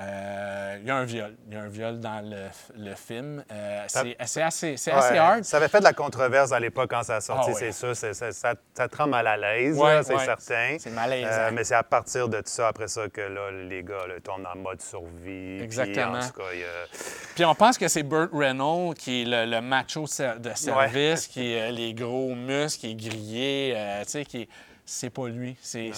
[0.00, 1.36] Euh, il y a un viol.
[1.48, 3.44] Il y a un viol dans le, le film.
[3.52, 5.18] Euh, c'est c'est assez, c'est assez Ouais.
[5.18, 5.44] hard.
[5.44, 7.58] Ça avait fait de la controverse à l'époque quand ça a sorti, Ah ouais.
[7.58, 7.94] c'est sûr.
[7.94, 10.24] ça, ça te rend mal à l'aise, Ouais, c'est ouais.
[10.24, 10.76] certain.
[10.78, 11.28] C'est malaisant.
[11.30, 14.46] Euh, mais c'est à partir de ça, après ça, que là, les gars là, tournent
[14.46, 15.56] en mode survie.
[15.58, 16.18] Puis, Exactement.
[16.18, 16.86] en tout cas, il y a-
[17.34, 21.56] Puis on pense que c'est Burt Reynolds qui est le, le macho de service, qui
[21.58, 24.48] a les gros muscles, qui est grillé, euh, tu sais, qui
[24.86, 25.56] c'est pas lui.
[25.60, 25.90] C'est-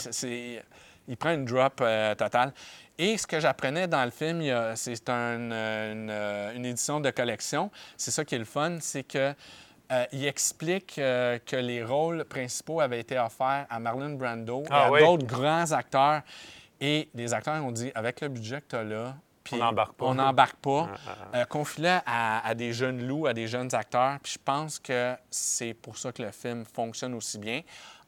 [1.08, 2.52] il prend une drop euh, totale.
[2.98, 4.42] Et ce que j'apprenais dans le film,
[4.76, 5.38] c'est un-
[5.92, 6.10] une,
[6.56, 7.70] une édition de collection.
[7.96, 9.34] C'est ça qui est le fun, c'est que
[9.90, 14.66] euh, il explique euh, que les rôles principaux avaient été offerts à Marlon Brando et
[14.70, 15.00] Ah à oui.
[15.00, 16.22] d'autres grands acteurs.
[16.80, 19.14] Et les acteurs ont dit, avec le budget que tu as là,
[19.52, 20.04] On n'embarque pas.
[20.06, 20.88] On n'embarque pas.
[21.34, 24.18] Euh, confie-le à, à des jeunes loups, à des jeunes acteurs.
[24.22, 27.60] Puis je pense que c'est pour ça que le film fonctionne aussi bien.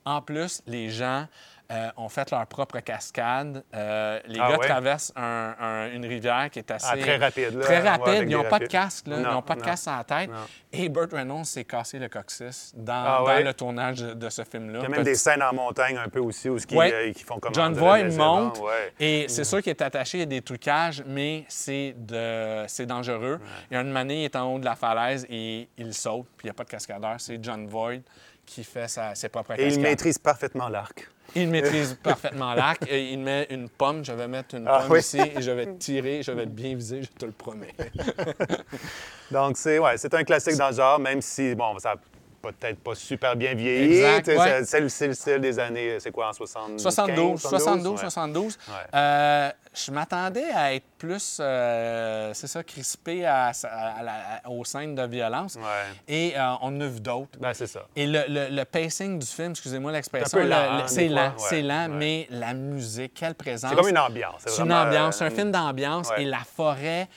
[0.06, 1.26] En plus, les gens
[1.72, 3.64] euh, ont fait leur propre cascade.
[3.74, 4.66] Euh, les Ah gars ouais?
[4.66, 6.86] traversent un- un- une rivière qui est assez...
[6.90, 7.64] Ah, très rapide, là.
[7.64, 8.24] Très rapide.
[8.28, 9.06] Ils n'ont pas de casque.
[9.06, 9.16] Là.
[9.16, 9.64] Ils Non, n'ont pas de non.
[9.66, 10.30] casque à la tête.
[10.30, 10.36] Non.
[10.72, 13.42] Et Burt Reynolds s'est cassé le coccyx dans, Ah dans ouais?
[13.42, 14.80] le tournage de, ce film-là.
[14.80, 16.92] Il y a même des scènes en montagne un peu aussi où Ouais.
[16.92, 18.60] euh, qui font comme John Voight monte
[19.00, 22.84] et c'est sûr qu'il est attaché à des trucages, mais c'est de...
[22.84, 23.40] dangereux.
[23.70, 26.26] Il y a une manée, il est en haut de la falaise et il saute,
[26.36, 27.14] puis il n'y a pas de cascadeur.
[27.18, 28.00] C'est John Voight
[28.44, 29.72] qui fait sa- ses propres Et cascades.
[29.74, 31.08] il maîtrise parfaitement l'arc.
[31.34, 32.84] Il maîtrise parfaitement l'arc.
[32.88, 34.98] Et Il met une pomme, je vais mettre une Ah pomme oui.
[35.00, 37.74] ici et je vais tirer, je vais bien viser, je te le promets.
[39.30, 42.00] Donc, c'est ouais, un classique dans le genre, même si, bon, ça n'a
[42.42, 44.02] peut-être pas super bien vieilli.
[44.02, 44.22] Ouais.
[44.64, 46.82] c'est- le- style des années, c'est quoi, en 70?
[46.82, 47.98] 72, 72, ouais.
[47.98, 48.58] 72.
[48.68, 48.74] Ouais.
[48.94, 55.02] Euh, je m'attendais à être plus, euh, c'est ça, crispé à, à aux scènes de
[55.06, 55.56] violence.
[55.56, 55.62] Ouais.
[56.08, 57.38] Et euh, on en a vu d'autres.
[57.40, 57.86] Ben, c'est ça.
[57.96, 61.48] Et le, le- le pacing du film, excusez-moi l'expression, C'est lent, le- c'est lent, fois,
[61.48, 61.96] c'est ouais, lent, ouais.
[61.96, 63.70] mais la musique, quelle présence.
[63.70, 64.42] C'est comme une ambiance.
[64.46, 66.22] C'est une ambiance, c'est un euh, film d'ambiance ouais.
[66.22, 67.08] et la forêt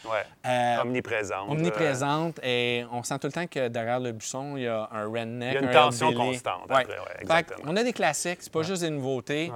[0.46, 1.50] euh, omniprésente.
[1.50, 5.06] omniprésente et on sent tout le temps que derrière le buisson, il y a un
[5.06, 7.60] redneck, Il y a une un tension constante après, Fait exactement.
[7.72, 9.52] on a des classiques, c'est pas juste des nouveautés.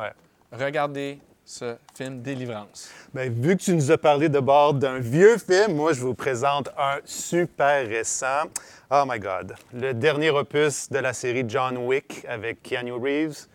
[0.52, 2.90] Regardez ce film Délivrance.
[3.14, 6.14] Ben, vu que tu nous as parlé de bord d'un vieux film, moi, je vous
[6.14, 8.44] présente un super récent.
[8.90, 9.56] Oh my God.
[9.74, 13.48] Le dernier opus de la série John Wick avec Keanu Reeves.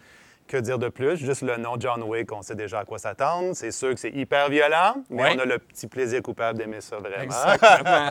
[0.46, 1.16] Que dire de plus?
[1.16, 3.50] Juste le nom John Wick, on sait déjà à quoi s'attendre.
[3.54, 6.98] C'est sûr que c'est hyper violent, mais on a le petit plaisir coupable d'aimer ça
[6.98, 7.22] vraiment.
[7.24, 8.10] Exactement.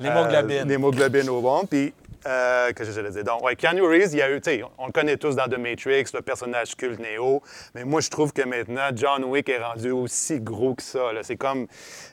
[0.00, 0.56] L'hémoglobine.
[0.56, 1.66] Euh, L'hémoglobine au bon.
[1.66, 1.92] Puis,
[2.26, 3.24] euh, que je le dire?
[3.24, 5.46] Donc, ouais, Keanu Reeves, il y a eu, tu sais, on le connaît tous dans
[5.46, 7.42] The Matrix, le personnage culte Neo.
[7.74, 11.10] Mais moi, je trouve que maintenant, John Wick est rendu aussi gros que ça.
[11.22, 11.66] C'est comme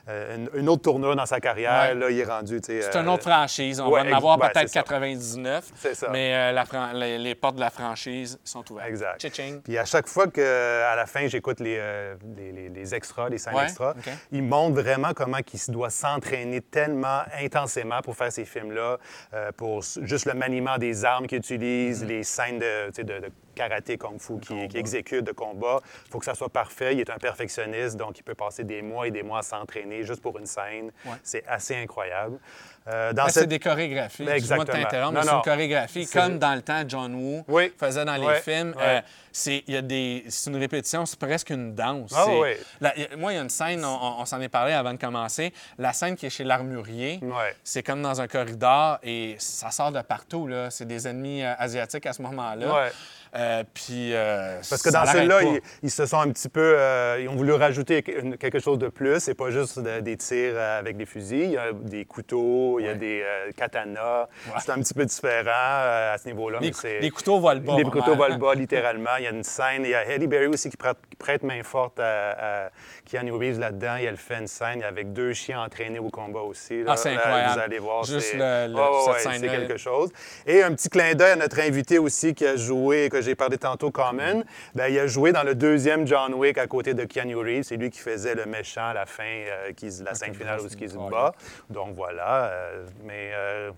[0.08, 1.88] euh, une, une autre tournure dans sa carrière.
[1.90, 1.94] Ouais.
[1.94, 2.82] Là, il est rendu, tu sais.
[2.82, 3.80] C'est euh, une autre franchise.
[3.80, 4.82] On ouais, va en avoir ben, peut-être c'est ça.
[4.82, 5.64] 99.
[5.76, 6.08] C'est ça.
[6.10, 8.88] Mais euh, la les, les portes de la franchise sont ouvertes.
[8.88, 9.20] Exact.
[9.26, 9.60] Tching.
[9.62, 13.38] Puis à chaque fois qu'à la fin, j'écoute les, euh, les, les- les extras, les
[13.38, 14.12] scènes extras, OK.
[14.32, 18.98] il montre vraiment comment il doit s'entraîner tellement intensément pour faire ces films-là,
[19.32, 22.08] euh, pour juste le maniement des armes qu'il utilise, Mm-hmm.
[22.08, 25.80] les scènes de, karaté, kung fu qui, qui exécute de combat.
[26.06, 26.94] Il faut que ça soit parfait.
[26.94, 30.02] Il est un perfectionniste, donc il peut passer des mois et des mois à s'entraîner
[30.02, 30.90] juste pour une scène.
[31.04, 31.12] Ouais.
[31.22, 32.38] C'est assez incroyable.
[32.86, 34.24] Euh, dans cette- C'est des chorégraphies.
[34.24, 34.90] Ben, Excuse-moi de exactement.
[34.90, 36.06] t'interrompre, c'est une chorégraphie.
[36.06, 37.72] Comme dans le temps, John Woo Oui.
[37.80, 38.40] faisait dans les Ouais.
[38.42, 38.74] films.
[38.78, 39.00] Euh,
[39.32, 42.12] c'est, il y a des, c'est une répétition, c'est presque une danse.
[42.14, 42.50] Ah oui.
[42.82, 45.52] la- moi, il y a une scène, on, on- s'en est parlé avant de commencer.
[45.78, 47.20] La scène qui est chez l'armurier,
[47.62, 50.46] c'est comme dans un corridor et ça sort de partout.
[50.46, 50.70] Là.
[50.70, 52.90] C'est des ennemis euh, asiatiques à ce moment-là.
[53.36, 56.74] Euh, puis, euh, Parce que dans celui-là, ils, ils se sont un petit peu.
[56.78, 59.18] euh, ils ont voulu rajouter quelque chose de plus.
[59.20, 61.42] C'est pas juste de- des tirs avec des fusils.
[61.44, 63.24] Il y a des couteaux, il y a des
[63.56, 64.28] katanas.
[64.46, 64.52] Ouais.
[64.60, 66.58] C'est un petit peu différent à ce niveau-là.
[66.60, 67.74] Les, mais les couteaux volent bas.
[67.76, 69.16] Les couteaux volent bas, littéralement.
[69.18, 69.82] Il y a une scène.
[69.84, 72.70] Il y a Eddie Berry aussi qui prête, qui prête main forte à, à
[73.10, 73.96] Keanu Reeves là-dedans.
[73.98, 76.82] Il elle fait une scène avec deux chiens entraînés au combat aussi.
[76.84, 76.92] là.
[76.92, 77.52] Ah, c'est Là, incroyable.
[77.54, 78.04] Vous allez voir.
[78.04, 79.18] Juste c'est- le- ouais.
[79.18, 80.10] C'est quelque chose.
[80.46, 83.58] Et un petit clin d'œil à notre invité aussi qui a joué, que j'ai parlé
[83.58, 84.44] tantôt, Common.
[84.74, 87.64] Ben, il a joué dans le deuxième John Wick à côté de Keanu Reeves.
[87.64, 90.66] C'est lui qui faisait le méchant à la fin, euh, qui, la scène finale où
[90.66, 91.32] il se bat.
[91.70, 92.44] Donc voilà.
[92.44, 93.30] euh, mais.
[93.34, 93.70] euh,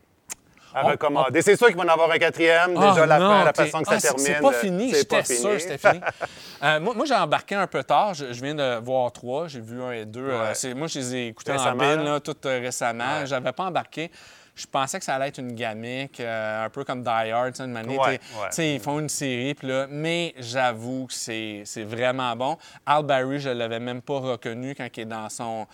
[0.75, 1.41] à On- recommander.
[1.41, 2.75] C'est sûr qu'il va en avoir un quatrième.
[2.77, 4.27] Ah, Déjà, la non, fin, la façon que ah, ça c'est- termine.
[4.27, 6.01] C'est pas fini, j'étais sûr c'était fini.
[6.63, 8.15] Euh, moi, moi j'ai embarqué un peu tard.
[8.15, 9.47] Je, je viens de voir trois.
[9.47, 10.27] J'ai vu un et deux.
[10.29, 10.75] Ouais.
[10.75, 13.21] moi, je les ai écoutés en bin, là, tout euh, récemment.
[13.21, 13.27] Ouais.
[13.27, 14.11] J'avais pas embarqué.
[14.57, 17.73] Je pensais que ça allait être une gamique, euh, un peu comme Die Hard, une
[17.73, 18.01] manière.
[18.01, 18.19] Ouais,
[18.59, 18.75] ouais.
[18.75, 22.57] Ils font une série, puis là, mais j'avoue que c'est c'est vraiment bon.
[22.87, 25.67] Al Barry, je l'avais même pas reconnu quand il est dans son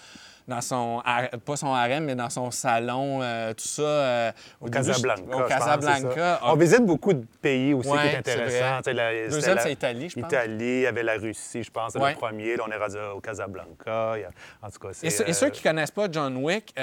[0.49, 1.03] dans son,
[1.45, 3.83] pas son harem, mais dans son salon, euh, tout ça.
[3.83, 5.23] euh, Au Casablanca.
[5.37, 6.41] Au pense, Casablanca.
[6.45, 8.83] On visite beaucoup de pays aussi Ouais, qui est intéressant.
[8.85, 10.31] sais, la- Deuxième, c'est Italie, je pense.
[10.33, 12.11] Italie, il y avait la Russie, je pense, Ouais.
[12.11, 12.57] le premier.
[12.57, 14.13] Là, on est rendu au Casablanca.
[14.13, 15.07] A- En tout cas, c'est.
[15.07, 16.75] Et, ceux- et euh, ceux qui connaissent pas John Wick,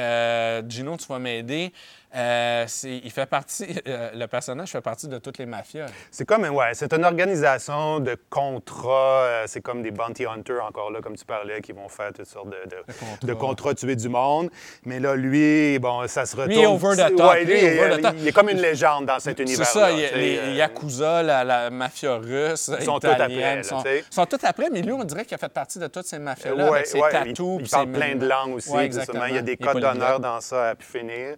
[0.68, 1.74] Gino, tu vas m'aider.
[2.16, 5.86] Euh, c'est- il fait partie, euh, le personnage fait partie de toutes les mafias.
[6.12, 8.90] C'est comme, ouais, c'est une organisation de contrats.
[9.24, 12.26] euh, c'est comme des bounty hunters, encore là, comme tu parlais, qui vont faire toutes
[12.28, 13.28] sortes de, de- contrats.
[13.28, 14.50] de contrats tuer du monde.
[14.86, 16.56] Mais là, lui, bon, ça se retourne.
[16.58, 18.16] Lui over the top, Ouais, lui lui, est over il, the top.
[18.18, 19.66] il est comme une légende dans cet C'est univers-là.
[19.66, 23.84] ça, il les Yakuza, la, la mafia russe, Ils sont tous italienne, après, là, sont,
[24.10, 26.70] sont tous après, mais lui, on dirait qu'il a fait partie de toutes ces mafias-là,
[26.72, 27.58] Ouais, ses tatous.
[27.60, 28.76] Il, il parle plein de langues aussi.
[28.78, 29.26] Exactement.
[29.26, 31.36] Il y a des codes d'honneur dans ça à pu finir.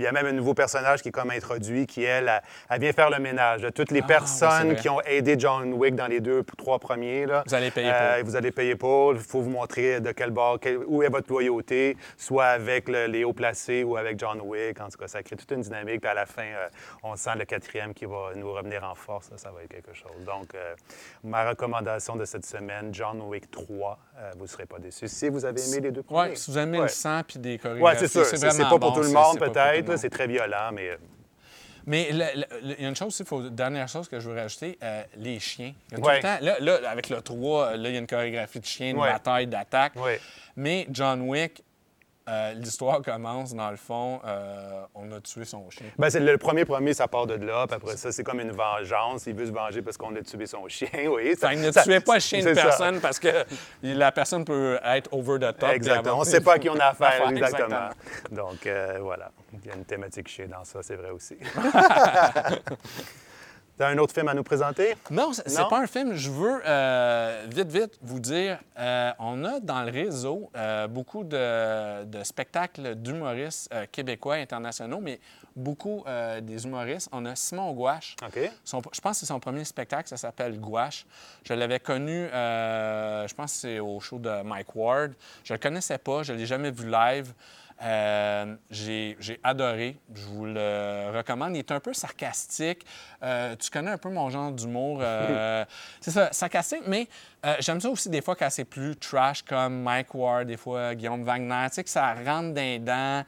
[0.00, 2.42] Euh, il y a même un nouveau personnage qui est comme introduit, qui, elle, elle,
[2.70, 5.94] elle vient faire le ménage de toutes les Ah, personnes qui ont aidé John Wick
[5.94, 7.26] dans les deux, trois premiers.
[7.26, 7.42] Là.
[7.46, 8.24] Vous allez payer Euh, pour.
[8.30, 9.12] Vous allez payer pour.
[9.14, 13.06] Il faut vous montrer de quel bord, quel- où est votre loyauté, soit avec le-
[13.06, 14.80] les hauts placés ou avec John Wick.
[14.80, 16.00] En tout cas, ça crée toute une dynamique.
[16.00, 16.68] Puis à la fin, euh,
[17.02, 19.28] on sent le quatrième qui va nous revenir en force.
[19.30, 20.24] Ça, ça va être quelque chose.
[20.24, 20.74] Donc, euh,
[21.24, 25.08] ma recommandation de cette semaine, John Wick 3, euh, vous ne serez pas déçus.
[25.08, 26.30] Si vous avez aimé les deux premiers.
[26.30, 26.84] Oui, si vous aimez Ouais.
[26.84, 28.24] le sang puis des Oui, chorégraphies, c'est sûr.
[28.26, 29.70] C'est c'est vraiment pas pour bon, tout le c'est- monde, c'est pas pour tout le
[29.72, 29.88] peut-être.
[29.88, 29.96] monde.
[29.96, 30.90] C'est très violent, mais.
[30.90, 30.96] euh,
[31.86, 32.18] Mais il
[32.78, 35.72] y a une chose aussi, faut, dernière chose que je veux rajouter, euh, les chiens.
[35.90, 36.16] Il y a tout Ouais.
[36.16, 38.94] le temps- là, là, avec le 3, là, il y a une chorégraphie de chiens,
[38.94, 39.10] Ouais.
[39.10, 39.94] bataille, d'attaque.
[39.96, 40.20] Ouais.
[40.56, 41.64] Mais John Wick,
[42.30, 45.86] euh, l'histoire commence, dans le fond, euh, on a tué son chien.
[45.98, 47.66] Ben, c'est le premier premier, ça part de là.
[47.66, 49.26] Puis après ça, c'est comme une vengeance.
[49.26, 50.88] Il veut se venger parce qu'on a tué son chien.
[51.08, 52.62] Oui, ça- qu'il ne ça- tuait pas le chien de ça.
[52.62, 53.44] personne parce que
[53.82, 55.70] la personne peut être over the top.
[55.72, 56.16] Exactement.
[56.18, 57.66] On ne sait pas à qui on a affaire, Affaire, exactement.
[57.66, 58.48] exactement.
[58.48, 59.30] Donc, euh, voilà.
[59.52, 61.36] Il y a une thématique chien dans ça, c'est vrai aussi.
[63.80, 64.94] T'as un autre film à nous présenter?
[65.10, 66.12] Non, c'est pas un film.
[66.12, 71.24] Je veux euh, vite, vite vous dire, euh, on a dans le réseau euh, beaucoup
[71.24, 75.18] de, de spectacles d'humoristes québécois internationaux, mais
[75.56, 76.04] beaucoup
[76.42, 77.08] des humoristes.
[77.10, 78.16] On a Simon Gouache.
[78.64, 81.06] Son- je pense que c'est son premier spectacle, ça s'appelle Gouache.
[81.44, 85.12] Je l'avais connu, je pense que c'est au show de Mike Ward.
[85.42, 87.32] Je le connaissais pas, je l'ai jamais vu live.
[87.82, 91.56] Euh, j'ai adoré, je vous le recommande.
[91.56, 92.84] Il est un peu sarcastique.
[93.22, 94.98] Euh, tu connais un peu mon genre d'humour.
[95.02, 95.64] euh,
[96.00, 97.08] c'est ça, sarcastique, mais
[97.60, 101.24] j'aime ça aussi des fois quand c'est plus trash comme Mike Ward, des fois Guillaume
[101.24, 101.66] Wagner.
[101.68, 103.24] Tu sais, que ça rentre dans les dents,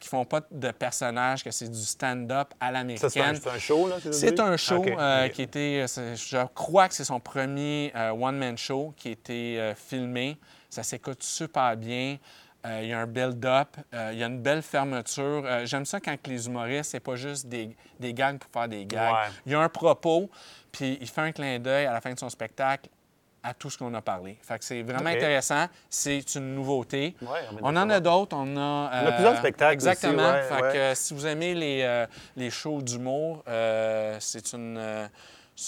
[0.00, 3.40] qui font pas de personnages, que c'est du stand-up à Ça, c'est un, l'américaine.
[3.40, 3.96] c'est un show, là?
[4.10, 4.84] C'est un show
[5.32, 10.38] qui était, je crois que c'est son premier one-man show qui a été euh, filmé.
[10.68, 12.18] Ça s'écoute super bien.
[12.66, 15.42] Euh, il y a un build-up, euh, il y a une belle fermeture.
[15.46, 18.84] Euh, J'aime ça quand les humoristes, c'est pas juste des, des gags pour faire des
[18.84, 19.12] gags.
[19.12, 19.30] Ouais.
[19.46, 20.28] Il y a un propos,
[20.72, 22.88] puis il fait un clin d'œil à la fin de son spectacle
[23.42, 24.36] à tout ce qu'on a parlé.
[24.42, 25.66] Fait que c'est vraiment intéressant.
[25.88, 27.14] C'est une nouveauté.
[27.22, 27.28] Ouais,
[27.62, 28.36] on on en a d'autres.
[28.36, 30.28] On a, On a plusieurs spectacles aussi, Exactement.
[30.32, 30.72] ouais, fait ouais.
[30.72, 33.44] que, euh, si vous aimez les, euh, les shows d'humour,
[34.18, 35.08] c'est une,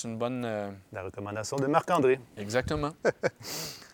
[0.04, 0.74] une bonne.
[0.92, 2.18] La recommandation de Marc-André.
[2.36, 2.90] Exactement.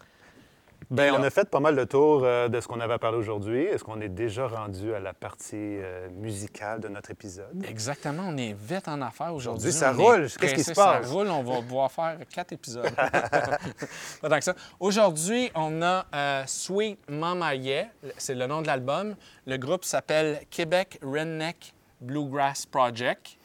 [0.91, 3.63] Là- on a fait pas mal de tours euh, de ce qu'on avait parlé aujourd'hui.
[3.65, 7.65] Est-ce qu'on est déjà rendu à la partie euh, musicale de notre épisode?
[7.69, 9.69] Exactement, on est vite en affaires aujourd'hui.
[9.69, 10.29] Aujourd'hui, ça On roule.
[10.41, 11.07] Qu'est-ce qui se passe?
[11.07, 12.91] Ça roule, on va pouvoir faire quatre épisodes.
[14.21, 14.55] Pas tant que ça.
[14.81, 17.87] Aujourd'hui, on a euh, Sweet Mama Yeah,
[18.19, 19.15] c'est le nom de l'album.
[19.47, 23.39] Le groupe s'appelle Québec Redneck Bluegrass Project.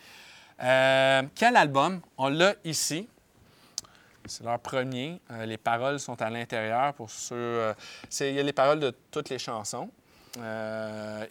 [0.59, 2.01] Quel album?
[2.17, 3.07] On l'a ici.
[4.29, 5.19] C'est leur premier.
[5.31, 7.35] Euh, les paroles sont à l'intérieur pour ceux.
[7.35, 7.73] euh,
[8.21, 9.89] il y a les paroles de toutes les chansons.
[10.37, 11.25] Euh,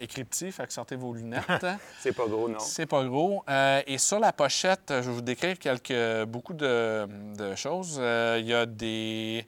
[0.51, 1.65] fait que sortez vos lunettes.
[1.99, 2.59] C'est pas gros, non?
[2.59, 3.43] C'est pas gros.
[3.49, 7.07] Euh, et sur la pochette, je vais vous décrire quelques, beaucoup de,
[7.37, 7.97] de choses.
[7.99, 9.45] Euh, Il y a des,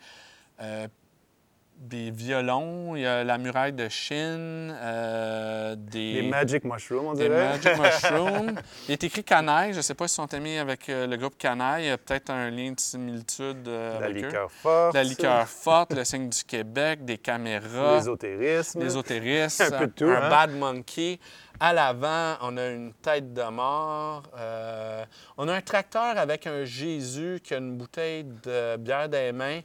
[1.82, 7.14] des violons, il y a la muraille de Chine, euh, des, Les Magic Mushrooms, on
[7.14, 7.50] des dirait.
[7.58, 8.56] Magic Mushrooms.
[8.88, 9.72] Il est écrit Canaille.
[9.74, 11.86] Je ne sais pas s'ils sont amis avec euh, le groupe Canaille.
[11.86, 14.28] Il y a peut-être un lien de similitude euh, La avec eux.
[14.28, 14.94] liqueur forte.
[14.94, 18.80] La liqueur forte, le signe du Québec, des caméras L'ésotérisme.
[18.80, 20.30] l'ésotérisme, Un peu de tout, un hein?
[20.30, 21.20] bad monkey.
[21.60, 24.24] À l'avant, on a une tête de mort.
[24.38, 25.04] Euh,
[25.38, 29.32] on a un tracteur avec un Jésus qui a une bouteille de bière dans les
[29.32, 29.62] mains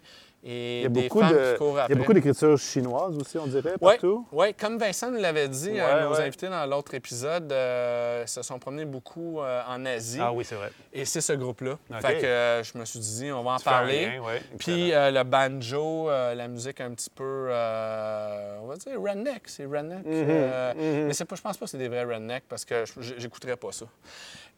[0.48, 2.56] et Il y a des beaucoup femmes de, qui courent il y a beaucoup d'écritures
[2.56, 4.24] chinoises aussi, on dirait, Oui, partout.
[4.30, 6.20] ouais, comme Vincent nous l'avait dit, Ouais, euh, nos ouais.
[6.22, 10.20] invités dans l'autre épisode euh, se sont promenés beaucoup euh, en Asie.
[10.22, 10.70] Ah oui, c'est vrai.
[10.92, 11.72] Et c'est ce groupe-là.
[11.72, 12.00] OK.
[12.00, 14.20] Fait que euh, je me suis dit, on va en Tu parler.
[14.24, 19.64] ouais, Puis euh, le banjo, la musique un petit peu, on va dire redneck, c'est
[19.66, 20.04] redneck.
[20.06, 22.85] Mhm, euh, Mais c'est pas, je pense pas que c'est des vrais redneck parce que
[22.85, 23.87] je- j'écouterais pas ça.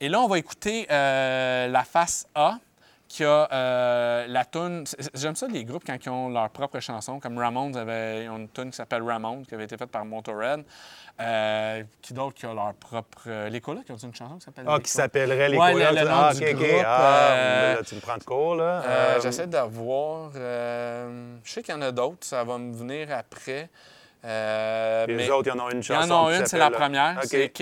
[0.01, 2.59] Et là, on va écouter la face A
[3.09, 4.85] qui a euh, la tune.
[5.15, 8.37] J'aime ça les groupes quand ils ont leur propre chanson, comme Ramones avait ils ont
[8.37, 10.63] une tune qui s'appelle Ramones qui avait été faite par Motorhead.
[11.21, 13.23] Euh, qui d'autre qui a leur propre.
[13.27, 14.67] euh, les Colas qui ont une chanson qui s'appelle.
[14.69, 15.91] Ah, qui s'appellerait les Ouais, Colas.
[15.93, 16.45] le- le nom ah, du
[16.85, 19.19] Ah, euh, là, tu me prends de court, là.
[19.21, 20.31] J'essaie de voir.
[20.35, 23.69] je sais qu'il y en a d'autres, ça va me venir après.
[24.25, 26.13] Euh, Les mais autres, il y en a une il y chanson.
[26.13, 27.19] en a qui une, c'est la première.
[27.25, 27.53] C'est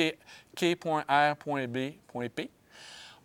[0.56, 2.50] K.R.B.P.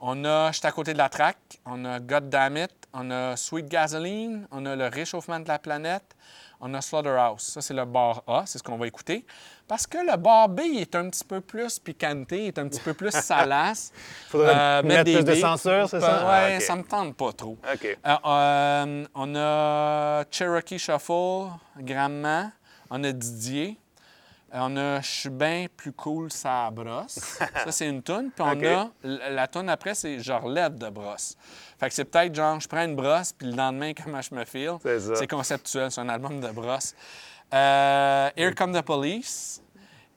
[0.03, 3.35] On a J'étais à côté de la track, on a God Damn It, on a
[3.37, 6.15] Sweet Gasoline, on a Le réchauffement de la planète,
[6.59, 7.41] on a Slaughterhouse.
[7.41, 9.25] Ça, c'est le bar A, c'est ce qu'on va écouter.
[9.67, 12.93] Parce que le bar B est un petit peu plus piquanté, est un petit peu
[12.95, 13.91] plus salace.
[14.27, 15.41] Faudrait Euh, mettre plus de billes.
[15.41, 16.25] censure, c'est ça?
[16.27, 16.61] Ouais, Ah, OK.
[16.63, 17.57] ça me tente pas trop.
[17.73, 17.85] OK.
[18.05, 22.51] Euh, euh, on a Cherokee Shuffle, Grandement.
[22.89, 23.77] On a Didier.
[24.53, 27.15] On a Je suis bien plus cool, ça brosse.
[27.39, 28.31] Ça, c'est une toune.
[28.31, 31.37] Puis on a la, toune après, c'est Je relève de brosse.
[31.79, 34.43] Fait que c'est peut-être genre, je prends une brosse, puis le lendemain, comment je me
[34.45, 34.73] feel.
[34.81, 35.15] C'est ça.
[35.15, 36.93] C'est conceptuel, c'est un album de brosse.
[37.53, 39.61] Euh, Here Come the Police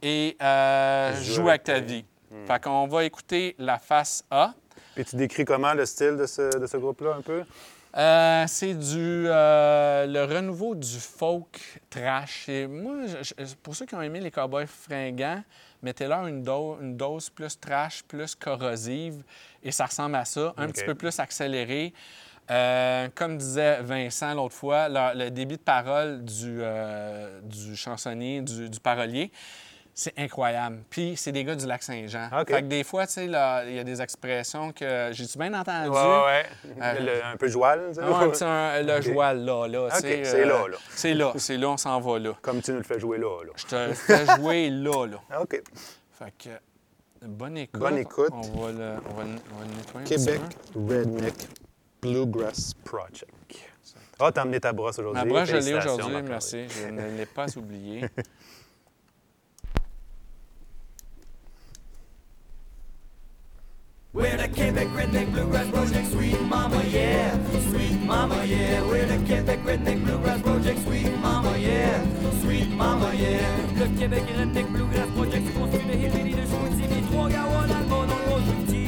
[0.03, 2.05] et euh, Joue avec ta vie.
[2.31, 2.47] Hmm.
[2.47, 4.53] Fait qu'on va écouter la face A.
[4.95, 7.43] Puis tu décris comment le style de ce, de ce groupe-là, un peu?
[7.97, 12.49] Euh, c'est du euh, le renouveau du folk trash.
[12.49, 15.45] Et moi, je- pour ceux qui ont aimé les Cowboys fringants,
[15.81, 19.23] mettez-leur une, do- une dose plus trash, plus corrosive,
[19.63, 21.93] et ça ressemble à ça, un petit peu plus accéléré.
[22.51, 28.43] Euh, comme disait Vincent l'autre fois, le, le débit de parole du, euh, du chansonnier,
[28.43, 29.31] du, du parolier,
[29.97, 30.83] c'est incroyable.
[30.91, 32.29] Puis c'est des gars du lac Saint-Jean.
[32.41, 32.49] OK.
[32.51, 35.91] Fait que des fois, tu sais, il y a des expressions que j'ai-tu bien entendu?
[35.91, 36.47] Ouais, ouais.
[36.83, 38.01] Euh, Le- un peu joual, tu sais?
[38.03, 39.03] Ah ouais, un petit- un- le OK.
[39.03, 39.89] joual là, là.
[39.93, 40.77] c'est là, là.
[40.91, 42.33] C'est là, c'est là, on s'en va là.
[42.43, 43.53] Comme tu nous le fais jouer là, là.
[43.57, 45.17] Je te fais jouer là, là.
[45.31, 45.63] Ah, OK.
[46.19, 46.51] Fait que,
[47.27, 47.81] bonne écoute.
[47.81, 48.31] Bonne écoute.
[48.33, 50.41] On va le, on va, le- on va le nettoyer un Québec.
[50.75, 51.35] Redneck
[52.03, 53.31] Bluegrass Project.
[54.21, 55.23] Ah, t'as amené ta brosse aujourd'hui.
[55.23, 56.69] Ma broche, je l'ai aujourd'hui, merci.
[56.69, 58.05] Je ne l'ai pas oublié.
[64.15, 67.37] We're the Quebec Redneck Bluegrass Project, sweet mama, yeah.
[67.69, 68.81] Sweet mama, yeah.
[68.87, 72.01] We're the Quebec Redneck Bluegrass Project, sweet mama, yeah.
[72.41, 73.57] Sweet mama, yeah.
[73.77, 77.03] Le Québec Redneck Bluegrass Project construit de Hillbilly de Chicoutimi.
[77.11, 78.87] Trois gawa dans le bord, dans le gros outil.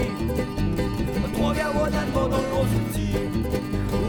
[1.34, 3.16] Trois gawa dans le bord, dans le gros outil.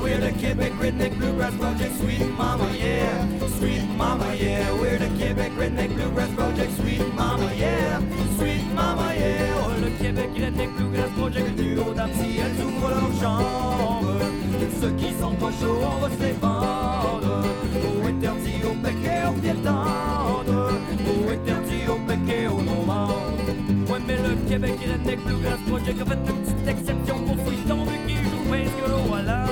[0.03, 3.25] We're the Quebec Redneck Bluegrass Project, sweet mama, yeah.
[3.57, 4.71] Sweet mama, yeah.
[4.73, 8.01] We're the Québec Redneck Bluegrass Project, sweet mama, yeah.
[8.37, 9.76] Sweet mama, yeah.
[9.87, 14.19] Le Québec Redneck Bluegrass Project, le duo d'âmes, si elles ouvrent leur chambre.
[14.81, 17.45] Ceux qui sont pas chauds, on va se les vendre.
[17.85, 20.73] Au interdit, au péché, au pied tendre.
[21.07, 22.77] Au interdit, au péché, au non
[23.89, 27.97] Ouais, mais le Québec Redneck Bluegrass Project a fait une petite exception pour Fouilleton, vu
[28.07, 29.46] qu'il joue bien ce que l'eau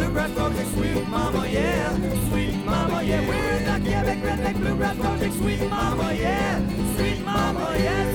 [0.00, 1.94] Bluegrass Project, sweet mama, yeah.
[2.30, 3.20] Sweet mama, yeah.
[3.28, 6.96] We're the Quebec Redneck Bluegrass Project, sweet mama, yeah.
[6.96, 8.09] Sweet mama, yeah.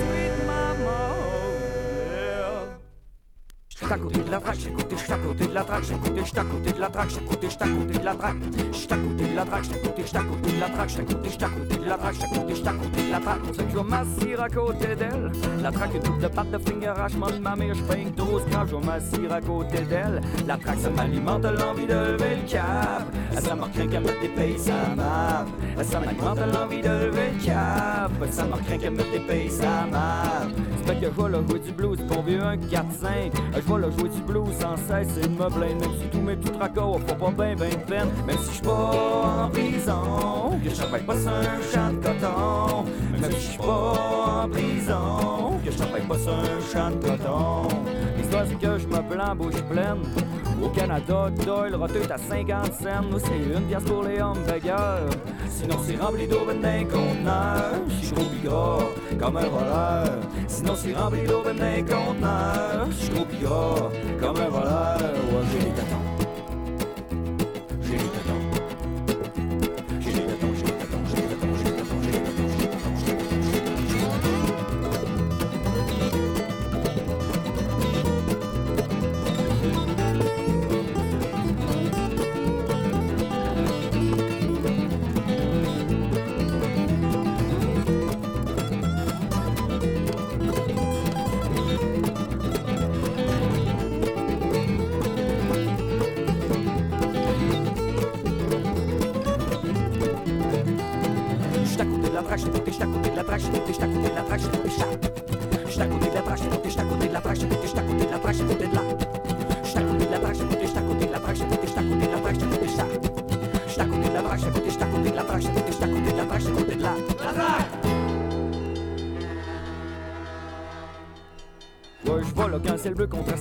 [3.85, 6.39] J'suis à côté de la j'ai côté, j'suis à côté de la j'ai côté, j'suis
[6.39, 8.37] à côté de la j'ai côté, j'suis à côté de la traque,
[8.71, 11.43] j'suis à côté de la j'ai côté, j'suis à côté de la j'ai côté, j'suis
[11.43, 13.19] à côté de la j'ai côté, j'suis à côté de la.
[13.19, 15.31] Pour ça que je m'assire à côté d'elle.
[15.61, 16.93] La traque est toute de patte de finger,
[17.31, 20.21] de ma mère, j'paye une grosse crabe, je m'assire à côté d'elle.
[20.47, 23.05] La traque, ça m'alimente l'envie de lever le cap.
[23.39, 25.45] Ça m'a craint qu'elle me dépaye sa map.
[25.83, 28.11] Ça m'alimente l'envie de lever le cap.
[28.31, 30.47] Ça m'a craint qu'elle me dépaye sa map.
[30.85, 33.31] C'est fait que je vais là jouer du blues, qu'on vieux un 4-5.
[33.75, 35.59] Je vais là jouer du blues sans cesse, c'est de me.
[35.59, 38.07] Même si tous mes petits tracas font pas ben ben de peine.
[38.25, 38.91] Même si je suis pas
[39.43, 42.85] en prison, que je pas un champ de coton.
[43.19, 47.67] Même si je suis pas en prison, que je pas un champ de coton.
[48.17, 49.99] L'histoire c'est que je me plains bouche pleine.
[50.63, 53.03] Au Canada, Doyle, roteux à 50 cents.
[53.11, 55.09] Nous, c'est une pièce pour les hamburgers.
[55.49, 57.73] Sinon, c'est rempli d'eau ben d'un conteneur.
[58.01, 58.79] J'suis gros pis gras,
[59.19, 60.17] comme un voleur.
[60.47, 62.87] Sinon, c'est rempli d'eau ben d'un conteneur.
[62.91, 63.09] J'suis
[63.45, 64.49] yo, que me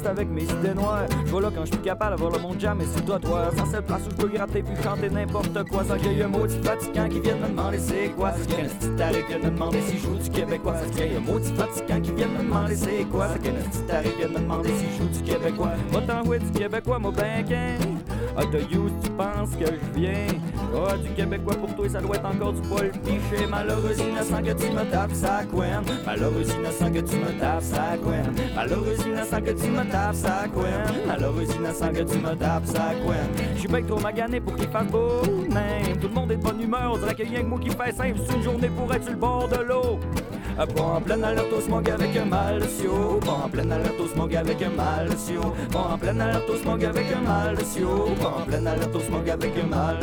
[0.04, 1.06] contraste avec mes idées noires.
[1.26, 3.50] Je là quand je suis capable d'avoir le monde jamais sur toi, toi.
[3.56, 5.84] Sans cette place où je peux gratter puis chanter n'importe quoi.
[5.84, 8.32] Sans qu'il y ait un maudit fatigant qui vienne me demander c'est quoi.
[8.36, 10.74] C'est qu'un petit taré qui vient me demander si je joue du québécois.
[10.82, 13.28] C'est qu'il y a un maudit fatigant qui vient me demander c'est quoi.
[13.32, 15.72] C'est qu'un petit taré qui vient me demander si je joue du québécois.
[15.90, 17.78] Va t'envoyer du québécois, moi ben qu'un.
[18.36, 20.26] Ah, you, tu penses que je viens?
[20.76, 23.46] Ah, du québécois pour toi, ça doit être encore du poil piché.
[23.46, 25.84] Malheureux innocent que tu me tapes sa couenne.
[26.04, 28.34] Malheureux innocent que tu me tapes sa couenne.
[28.54, 31.06] Malheureux innocent que tu me tapes sa couenne.
[31.06, 33.30] Malheureux innocent que tu me tapes sa couenne.
[33.56, 35.22] J'suis bien trop magané pour qu'il fasse beau.
[35.48, 36.92] Même tout le monde est de bonne humeur.
[36.94, 38.18] On dirait qu'il y a que moi qui fait simple.
[38.26, 40.00] C'est une journée pour être sur le bord de l'eau.
[40.56, 43.18] Pas en pleine alerte au smog avec un mal sio.
[43.20, 45.40] Pas en pleine alerte au smog avec un mal sio.
[45.72, 47.88] Pas en pleine alerte au smog avec un mal sio.
[48.22, 49.98] Pas en pleine alerte au smog avec un mal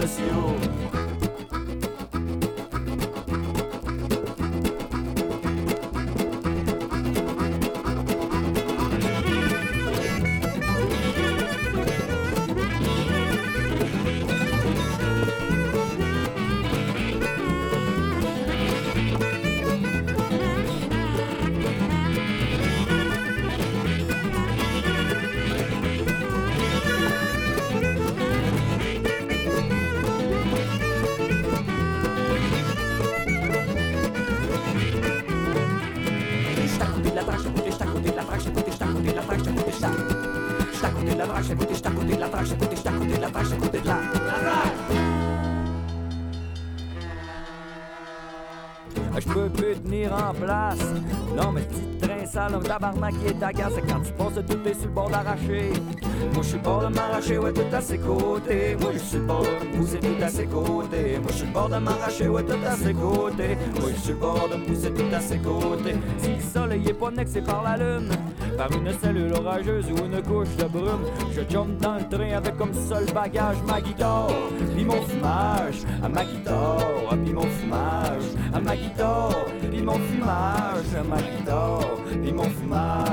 [56.34, 58.78] Moi, je suis bord de m'arracher, ouais, tout à ses côtés.
[58.80, 61.20] Moi, je suis bord de pousser tout à ses côtés.
[61.22, 63.58] Moi, je suis bord de m'arracher, ouais, tout à ses côtés.
[63.80, 65.96] Moi, je suis bord de pousser tout à ses côtés.
[66.20, 68.10] Si le soleil est pas nexé par la lune,
[68.58, 72.58] par une cellule orageuse ou une couche de brume, je jump dans le train avec
[72.58, 74.30] comme seul bagage ma guitare,
[74.74, 78.24] puis mon fumage, à ma guitare, puis mon fumage,
[78.54, 83.11] à ma guitare, puis mon fumage, à ma guitare, puis mon fumage.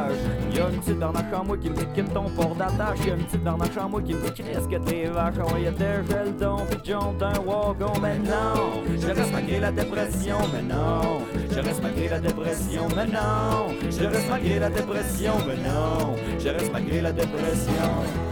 [0.55, 3.25] Y'a une petite dernière en moi qui me dit quitte ton port d'attache, y'a une
[3.25, 6.37] petite dernière en moi qui me dit qu'est-ce que t'es vache, oh y'a des gel
[6.37, 11.61] don, puis jump d'un wagon, mais non, je reste malgré la dépression, mais non, je
[11.61, 16.73] reste malgré la dépression, mais non, je reste malgré la dépression, mais non, je reste
[16.73, 18.28] malgré la dépression.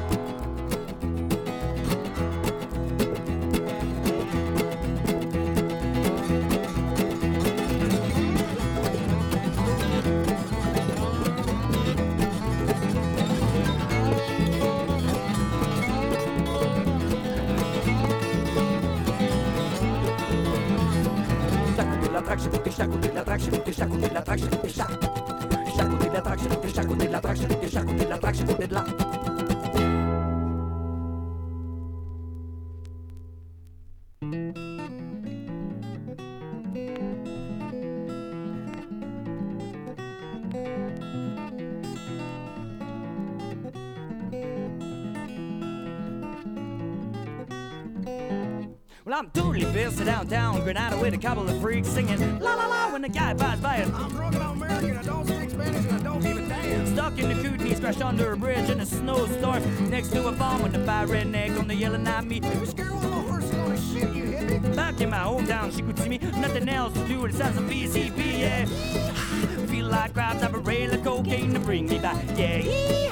[49.97, 53.09] Totally pissed downtown Granada with a couple of freaks singing la la la when the
[53.09, 53.89] guy passes by it.
[53.95, 54.97] I'm drunk and I'm American.
[54.97, 56.87] I don't speak Spanish and I don't give a damn.
[56.87, 60.63] Stuck in the Kootenays, crashed under a bridge in a snowstorm next to a farm
[60.63, 62.37] with a fire redneck on the yelling at me.
[62.37, 64.77] You scared of a horse gonna shoot you, hippie?
[64.77, 67.25] Back in my hometown, she could see me, nothing else to do.
[67.27, 68.65] It sounds some BCB, yeah.
[69.67, 73.06] Feel like grabs of a rail of cocaine to bring me back, yeah.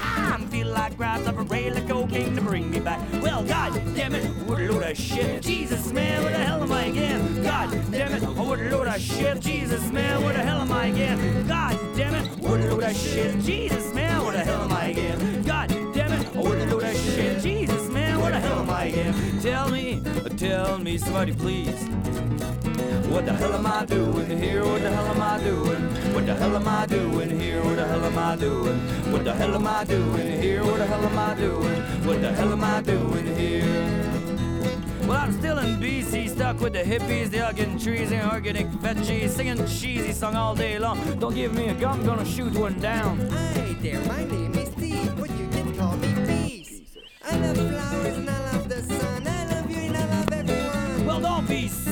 [0.97, 2.99] Grabs of a rail of cocaine to bring me back.
[3.21, 5.41] Well, god damn it, what a load of shit.
[5.41, 7.43] Jesus, man, where the hell am I again?
[7.43, 9.41] God damn it, what a load of shit.
[9.41, 11.47] Jesus, man, where the hell am I again?
[11.47, 13.41] God damn it, what a load of shit.
[13.41, 15.43] Jesus, man, where the hell am I again?
[15.43, 17.41] God damn it, what a load of shit.
[17.41, 19.39] Jesus, man, where the hell am I again?
[19.41, 20.01] Tell me,
[20.37, 22.34] tell me, somebody please.
[23.09, 24.63] What the hell am I doing here?
[24.63, 26.13] What the hell am I doing?
[26.13, 27.63] What the hell am I doing here?
[27.63, 28.79] What the hell am I doing?
[29.11, 30.63] What the hell am I doing here?
[30.63, 31.81] What the hell am I doing?
[32.05, 34.05] What the hell am I doing here?
[35.07, 37.29] Well, I'm still in BC, stuck with the hippies.
[37.29, 40.97] They all getting trees and organic veggies, singing cheesy song all day long.
[41.19, 43.19] Don't give me a gun, gonna shoot one down.
[43.29, 46.81] Hi there, my name is Steve, but you can call me Peace.
[47.23, 49.34] I love flowers and I love the sun.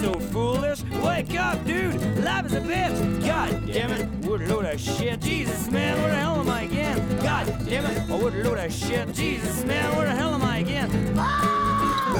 [0.03, 0.83] So foolish.
[1.01, 1.95] Wake up, dude.
[2.23, 3.25] Life is a bitch.
[3.25, 4.05] God damn it.
[4.25, 5.21] What a load of shit.
[5.21, 5.97] Jesus, man.
[6.01, 7.19] Where the hell am I again?
[7.19, 8.03] God damn it.
[8.09, 9.13] Oh, what a load of shit.
[9.13, 9.95] Jesus, man.
[9.95, 11.13] Where the hell am I again?
[11.17, 12.15] Ah!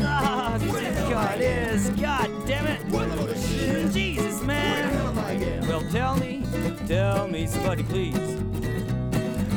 [0.00, 0.58] Ah,
[1.10, 1.90] God is.
[1.90, 3.92] God damn it.
[3.92, 5.18] Jesus, man.
[5.28, 6.42] Again Well, tell me,
[6.86, 8.16] tell me, somebody please.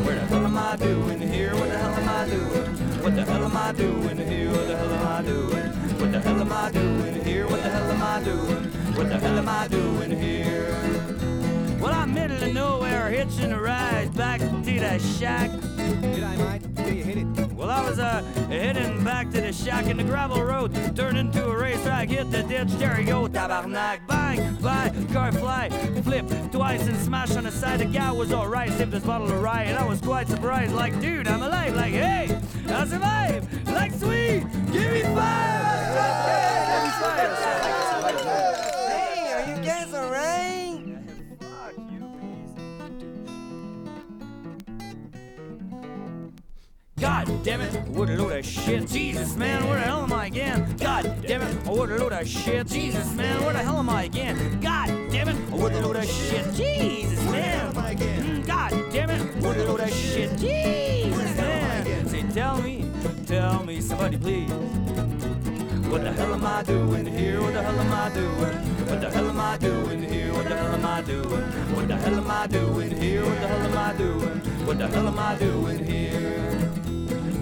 [0.04, 1.54] Where the hell am I doing here?
[1.56, 3.04] What the hell am I doing?
[3.04, 4.52] What the hell am I doing here?
[4.52, 5.81] What the hell am I doing?
[6.02, 7.48] What the hell am I doing here?
[7.48, 8.64] What the hell am I doing?
[8.96, 10.76] What the hell am I doing here?
[11.80, 14.46] Well, I'm middle of nowhere, hitching a ride back to
[14.80, 15.52] the shack.
[15.52, 16.62] G'day, mate.
[16.76, 17.52] Yeah, you hit it.
[17.54, 21.48] Well, I was uh, heading back to the shack and the gravel road turned into
[21.48, 22.10] a racetrack.
[22.10, 24.08] Hit the ditch, there you go, tabarnak.
[24.08, 25.70] Bang, bang, car fly,
[26.04, 27.80] flip twice and smash on the side.
[27.80, 30.74] The guy was alright, sipped this bottle of rye, and I was quite surprised.
[30.74, 31.76] Like, dude, I'm alive.
[31.76, 32.36] Like, hey,
[32.70, 33.68] I survived.
[33.68, 35.71] Like, sweet, give me five.
[47.02, 48.88] God damn it, what a load of shit.
[48.88, 50.76] Jesus, man, where the hell am I again?
[50.78, 52.68] God damn it, what a load of shit.
[52.68, 54.60] Jesus, man, where the hell am I again?
[54.62, 56.54] God damn it, what a load of shit.
[56.54, 57.74] Jesus, man.
[57.74, 60.38] Mm, God damn it, what a load of shit.
[60.38, 62.08] Jesus, man.
[62.08, 62.86] Say, tell me,
[63.26, 64.52] tell me, somebody please.
[65.90, 67.42] What the hell am I doing here?
[67.42, 68.58] What the hell am I doing?
[68.88, 70.34] What the hell am I doing here?
[70.34, 71.42] What the hell am I doing?
[71.76, 73.26] What the hell am I doing here?
[73.26, 74.40] What the hell am I doing?
[74.68, 76.71] What the hell am I doing here?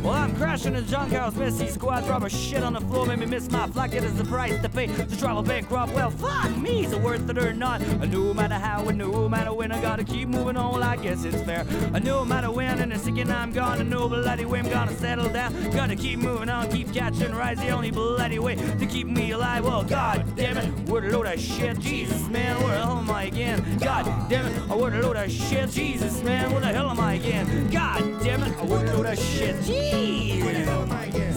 [0.10, 3.28] Well, I'm crashing in junk house, messy squad, a shit on the floor, made me
[3.28, 5.93] miss my flight, get us the price to pay to travel bankrupt.
[5.93, 7.80] Well, fuck me, is it worth it or not?
[7.84, 10.95] Uh, No matter how and no matter when, I gotta keep moving on, well, I
[10.95, 11.64] guess it's fair.
[11.93, 14.97] Uh, No matter when, and the second I'm gone, and no bloody way I'm gonna
[14.97, 15.53] settle down.
[15.70, 19.64] Gotta keep moving on, keep catching rise, the only bloody way to keep me alive.
[19.64, 23.12] Well, god damn it, what a load of shit, Jesus, man, where the hell am
[23.12, 23.78] I again?
[23.78, 26.99] God damn it, oh, what a load of shit, Jesus, man, where the hell am
[26.99, 27.70] I again?
[27.70, 29.99] God damn it, oh, what a load of shit, Jesus.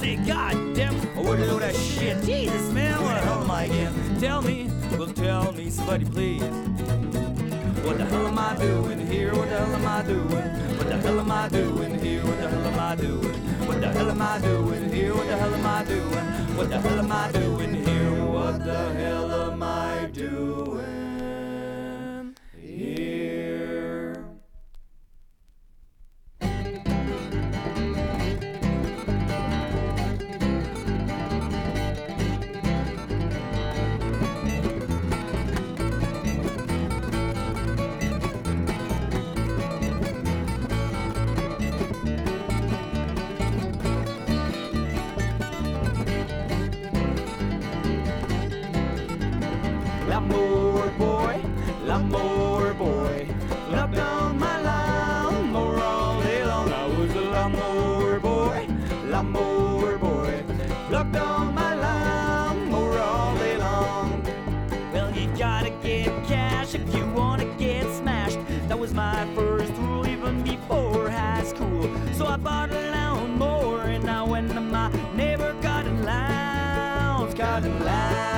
[0.02, 3.50] Say, God damn, oh, what a load of shit, Jesus, man, where the hell am
[3.50, 4.20] I again?
[4.20, 6.42] Tell me, well, tell me, somebody please.
[7.84, 9.34] What the hell am I doing here?
[9.34, 10.78] What the hell am I doing?
[10.78, 12.24] What the hell am I doing here?
[12.24, 13.66] What the hell am I doing?
[13.66, 15.14] What the hell am I doing here?
[15.14, 16.56] What the hell am I doing?
[16.56, 18.24] What the hell am I doing here?
[18.26, 20.81] What the hell am I doing
[75.14, 78.31] never gotten loud, gotten loud.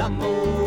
[0.00, 0.59] l'amour.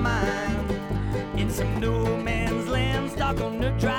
[0.00, 0.70] Mine
[1.36, 3.95] in some no man's land, stuck on the dry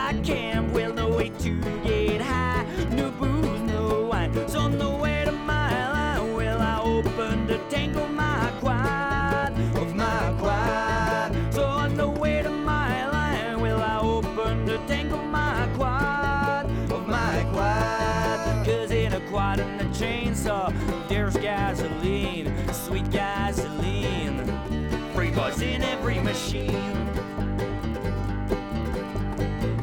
[25.58, 26.72] cars in every machine.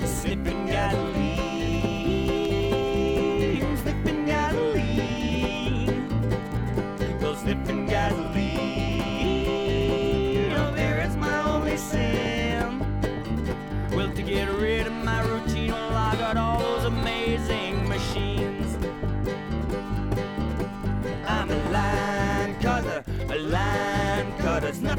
[0.05, 1.37] Slipping gasoline,
[3.79, 6.09] slipping gasoline,
[7.21, 8.34] go slipping gasoline.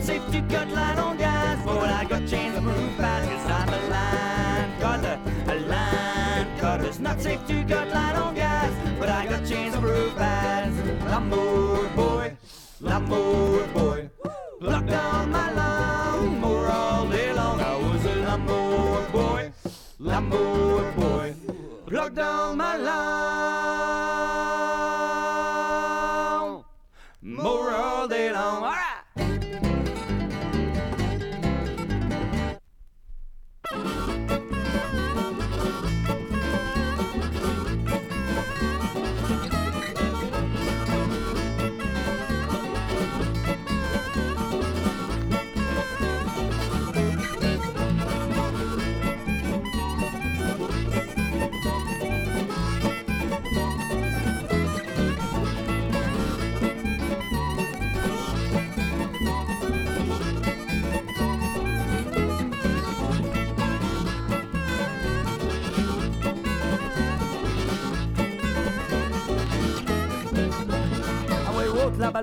[0.05, 3.69] Safe to cut line on guys, but I got chains of roof pads, cause I'm
[3.69, 6.85] a line cutter, a line cutter.
[6.85, 10.77] It's not safe to cut line on guys, but I got chains of roof pads.
[11.05, 12.35] Lawnmower boy, boy.
[12.79, 13.09] Plucked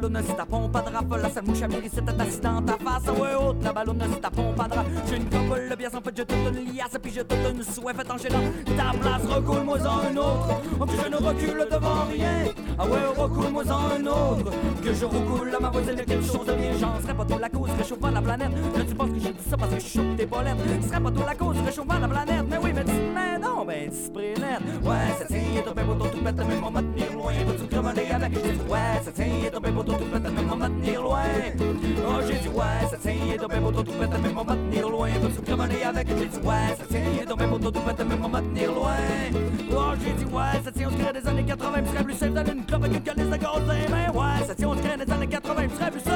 [0.02, 1.16] ballonne, c'est ta pompe à drap.
[1.16, 3.18] La seule mouche à mairie, c'est assise dans ta face.
[3.18, 4.84] Ouais, haute la ballonne, c'est ta pompe à drap.
[5.08, 6.98] J'ai une copole, le bien sans fait, je te donne liasse.
[7.02, 8.40] Puis je te donne souhait, fait en gênant.
[8.76, 10.62] Ta place, recoule-moi en un autre.
[10.80, 12.52] Oh, que je ne recule devant rien.
[12.78, 14.50] Ah ouais, recoule-moi en un autre.
[14.82, 16.72] Que je recoule à ma voisine, quelque chose de bien.
[16.80, 18.50] J'en serais pas toi la cause, réchauffant la planète.
[18.76, 20.56] Là, tu penses que j'ai dit ça parce que je chope tes bolettes.
[20.82, 22.44] Ce serait pas toi la cause, réchauffant la planète.
[22.48, 22.92] Mais oui, mais dis,
[23.92, 24.42] discipline.
[24.82, 27.32] Ouais, ça tient, est tombé pour tout bête, mais m'en tenir loin.
[27.46, 28.32] Vas-tu crever avec?
[28.34, 31.22] J'ai dit, ouais, ça tient, est tombé pour tout bête, mais m'en tenir loin.
[32.08, 35.08] Oh, j'ai dit, ouais, ça tient, est tombé pour tout bête, mais m'en tenir loin.
[35.08, 36.08] Vas-tu crever avec?
[36.08, 38.96] J'ai dit, ouais, ça tient, est tombé pour tout bête, mais m'en tenir loin.
[39.74, 42.32] Oh, j'ai dit, ouais, ça tient, on dirait des années 80, puis serait plus safe
[42.32, 44.10] d'aller une clope avec une calice de gaz les mains.
[44.12, 46.11] Ouais, ça tient, on dirait des années 80, puis serait plus safe.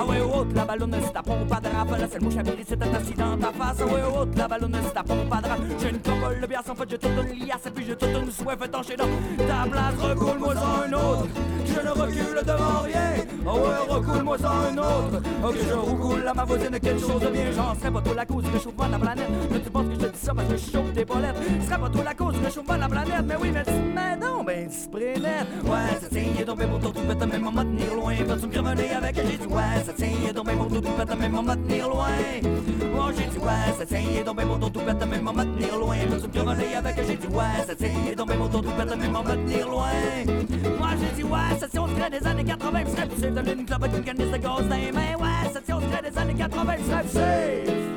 [0.00, 1.50] Ah ouais, haute la ballonne, c'est ta pompe.
[1.50, 3.76] La seule mouche à virer, c'est assis dans ta face.
[3.80, 5.56] Ah ouais, haute la ballonne, c'est ta pompe à drap.
[5.78, 7.66] J'ai une copole, le bière sans fait, je te donne liasse.
[7.66, 8.30] Et puis je te donne
[8.74, 11.26] enchaîner dans ta place, recoule-moi en un autre.
[11.66, 13.10] Je ne recule devant rien.
[13.46, 15.22] Ah ouais, recoule-moi ça un autre.
[15.44, 17.52] Ok, je roucoule à ma voisine quelque chose de bien.
[17.54, 19.28] J'en serais pas trop la cause de la planète.
[19.50, 21.36] Mais tu penses que je te dis ça parce que je chauffe tes polettes.
[21.60, 23.24] Ce serait pas trop la cause du réchauffement de la planète.
[23.26, 24.68] Mais oui, mais tu mais ben.
[25.64, 28.14] Ouais, ça tient, il est tombé pour ton tout pète, maman tenir loin.
[28.50, 31.54] Crever avec j'ai dit ouais, ça tient, il est tombé ton tout pète, même maman
[31.54, 32.08] tenir loin.
[32.94, 35.96] Moi j'ai dit ouais, ça tient, il est tombé ton tout pète, maman tenir loin.
[39.30, 39.88] Tenir loin.
[40.78, 43.66] Moi j'ai dit ouais, ça tient, on serait des années 80, serait plus safe une
[43.66, 44.90] clope une de gaz dans les.
[44.90, 47.89] Ouais, ça tient, on serait des années 80, serait plus safe.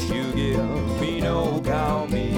[0.00, 2.36] You give me no cow meat.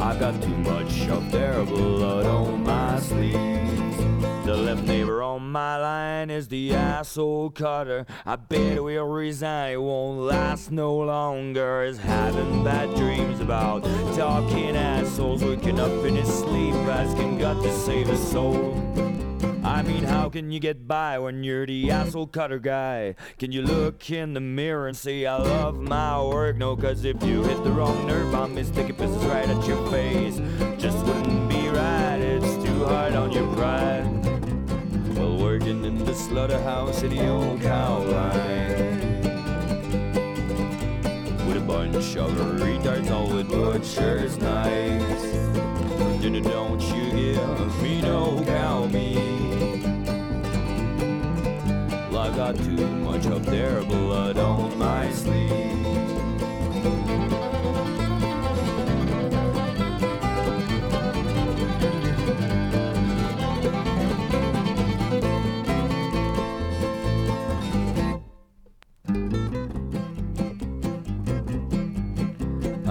[0.00, 3.96] I got too much of their blood on my sleeves.
[4.44, 8.06] The left neighbor on my line is the asshole cutter.
[8.24, 11.82] I bet we'll resign, it won't last no longer.
[11.82, 13.82] Is having bad dreams about
[14.14, 18.74] talking assholes, waking up in his sleep, asking God to save his soul.
[19.76, 23.14] I mean, how can you get by when you're the asshole cutter guy?
[23.38, 26.56] Can you look in the mirror and say, I love my work?
[26.56, 30.40] No, cause if you hit the wrong nerve, I'm mistaken business right at your face.
[30.78, 34.06] Just wouldn't be right, it's too hard on your pride.
[35.14, 39.20] Well, working in the slaughterhouse in the old cow line.
[41.46, 42.30] With a bunch of
[42.62, 45.22] retards all with butcher's knives.
[46.22, 49.25] Dinner, don't you give me no cow meat.
[52.52, 55.56] Got too much of their blood on my sleeve.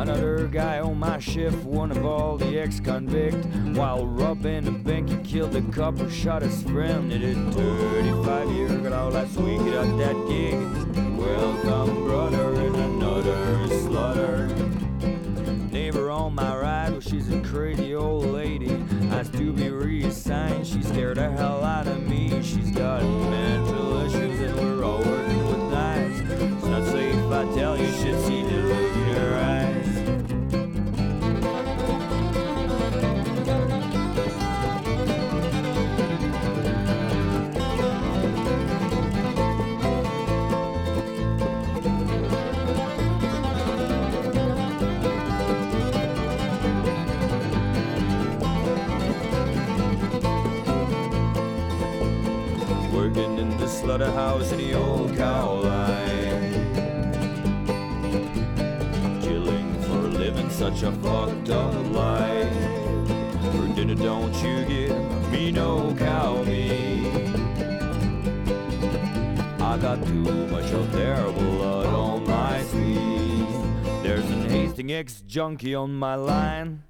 [0.05, 3.43] Another guy on my shift, one of all the ex-convict.
[3.75, 7.11] While robbing a bank, he killed a cop who shot his friend.
[7.11, 10.59] He did 35 years ago last week at that gig.
[11.17, 14.47] Welcome, brother, in another slaughter.
[15.71, 18.77] Neighbor on my right, well, she's a crazy old lady.
[19.09, 20.67] Has to be reassigned.
[20.67, 22.43] She scared the hell out of me.
[22.43, 26.19] She's got mental issues, and we're all working with knives.
[26.19, 28.94] It's not safe, I tell you, the look
[75.35, 76.81] junkie on my line.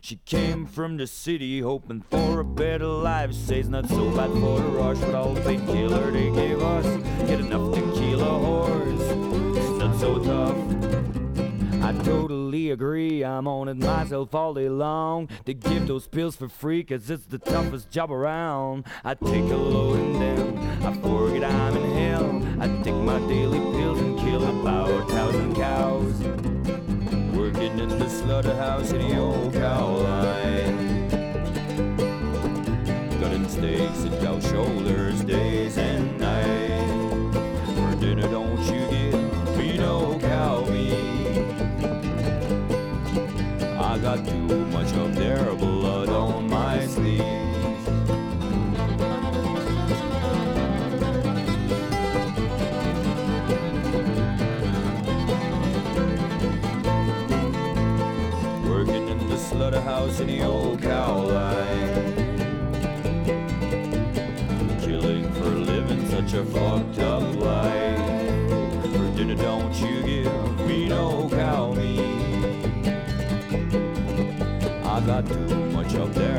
[0.00, 3.32] She came from the city hoping for a better life.
[3.32, 6.86] Says not so bad for the rush, but all the painkiller they gave us.
[7.26, 9.58] Get enough to kill a horse.
[9.58, 10.56] It's not so tough.
[11.82, 15.28] I totally agree, I'm on it myself all day long.
[15.44, 18.84] They give those pills for free, cause it's the toughest job around.
[19.04, 22.62] I take a load and then I forget I'm in hell.
[22.62, 26.57] I take my daily pills and kill about a thousand cows.
[27.48, 31.08] Working in the slaughterhouse in the old cow line.
[33.18, 37.80] Cutting steaks and cow shoulders days and nights.
[37.80, 38.77] For dinner, don't you
[60.08, 62.14] slaughterhouse in the old cow line.
[64.80, 67.98] Killing for a living, such a fucked up life.
[68.92, 72.00] For dinner, don't you give me no cow meat.
[74.84, 76.37] I got too much of their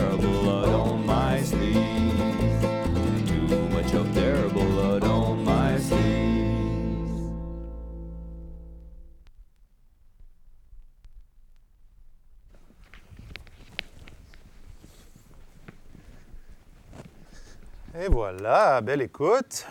[18.39, 19.65] voilà, belle écoute.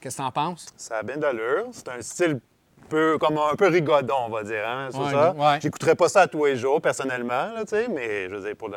[0.00, 0.66] Qu'est-ce que t'en penses?
[0.76, 1.66] Ça a bien d'allure.
[1.72, 2.40] C'est un style
[2.88, 4.62] peu, comme un peu rigodon, on va dire.
[4.66, 4.88] Hein,
[5.36, 5.58] Ouais.
[5.60, 8.76] J'écouterais pas ça à tous les jours, personnellement, là, mais je veux dire, pour le.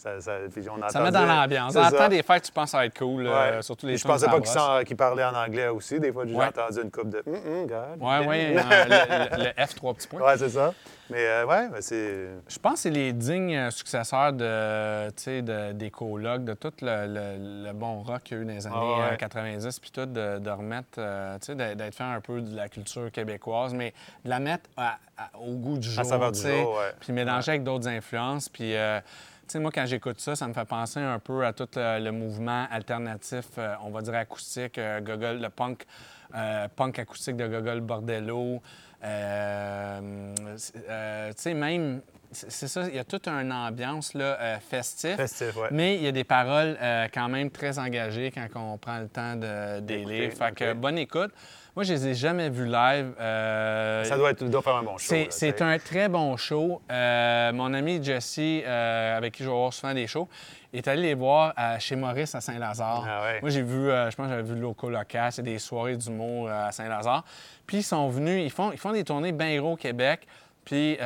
[0.00, 1.76] Ça, ça, puis on Ça met dans l'ambiance.
[1.76, 4.32] En temps des fêtes, tu penses va être cool, euh, surtout les Je pensais pas
[4.32, 4.54] la qu'il brosse.
[4.64, 6.00] s'en- qu'il parlait en anglais aussi.
[6.00, 6.46] Des fois, j'ai Ouais.
[6.46, 7.22] entendu une coupe de.
[7.26, 8.26] Mm, mm, God.
[8.26, 10.22] Ouais, euh, le, F, trois petits points.
[10.22, 10.72] Ouais, c'est ça.
[11.10, 12.28] Mais euh, ouais, ben, c'est.
[12.48, 15.10] Je pense que c'est les dignes successeurs de,
[15.42, 18.52] de- des colocs, de tout le, le- le bon rock qu'il y a eu dans
[18.54, 19.12] les années Ah ouais.
[19.12, 22.56] euh, 90, puis tout, de, de remettre, euh, tu sais, d'être fait un peu de
[22.56, 23.92] la culture québécoise, mais
[24.24, 27.64] de la mettre à- à- au goût du jour, saveur du jour, puis mélanger avec
[27.64, 28.74] d'autres influences, puis...
[28.74, 28.98] euh,
[29.52, 32.12] sais, moi, quand j'écoute ça, ça me fait penser un peu à tout le, le
[32.12, 35.84] mouvement alternatif, euh, on va dire acoustique, euh, Gogol, le punk,
[36.34, 38.62] euh, punk acoustique de Gogol Bordello.
[39.00, 39.08] Tu
[41.36, 45.16] sais, même, c'est ça, il y a toute une ambiance là, euh, festive.
[45.16, 45.68] Festif, ouais.
[45.72, 49.08] Mais il y a des paroles euh, quand même très engagées quand on prend le
[49.08, 50.32] temps de D'écouter, lire.
[50.32, 51.32] Fait que bonne écoute.
[51.80, 53.14] Moi, je les ai jamais vus live.
[53.18, 55.14] Euh, Ça doit, être, doit faire un bon show.
[55.30, 56.82] c'est, un très bon show.
[56.92, 60.28] Euh, mon ami Jesse, euh, avec qui je vais voir souvent des shows,
[60.74, 63.06] est allé les voir chez Maurice à Saint-Lazare.
[63.08, 63.40] Ah ouais.
[63.40, 66.50] Moi, j'ai vu, je pense que j'avais vu le Loco Local, c'est des soirées d'humour
[66.50, 67.24] à Saint-Lazare.
[67.66, 70.26] Puis ils sont venus, ils font, ils font des tournées bien gros au Québec.
[70.66, 70.98] Puis,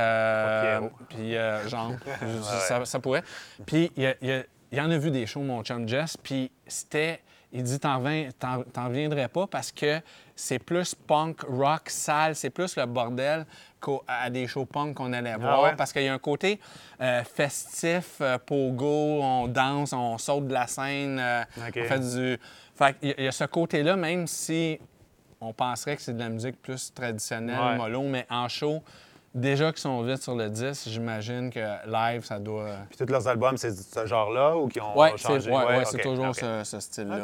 [1.09, 1.35] puis
[1.69, 1.93] genre,
[2.43, 3.23] ça, ça pourrait.
[3.65, 7.21] Puis il y, y en a vu des shows, mon chum Jess, puis c'était,
[7.55, 10.01] il dit, t'en, viendrais pas parce que
[10.35, 13.47] c'est plus punk, rock, sale, c'est plus le bordel
[13.81, 15.61] qu'à des shows punk qu'on allait voir.
[15.61, 15.77] Ah ouais?
[15.77, 16.59] Parce qu'il y a un côté
[17.01, 22.39] euh, festif, euh, pogo, on danse, on saute de la scène, euh, on fait du...
[22.75, 24.81] Fait il y a ce côté-là, même si
[25.41, 27.77] on penserait que c'est de la musique plus traditionnelle, Ouais.
[27.77, 28.83] mollo, mais en show,
[29.35, 32.71] déjà qu'ils sont vite sur le 10, j'imagine que live, ça doit...
[32.89, 35.51] Puis tous leurs albums, c'est ce genre-là ou qui ont Oui, changé?
[35.51, 37.19] ouais, ouais, c'est toujours ce, ce style-là.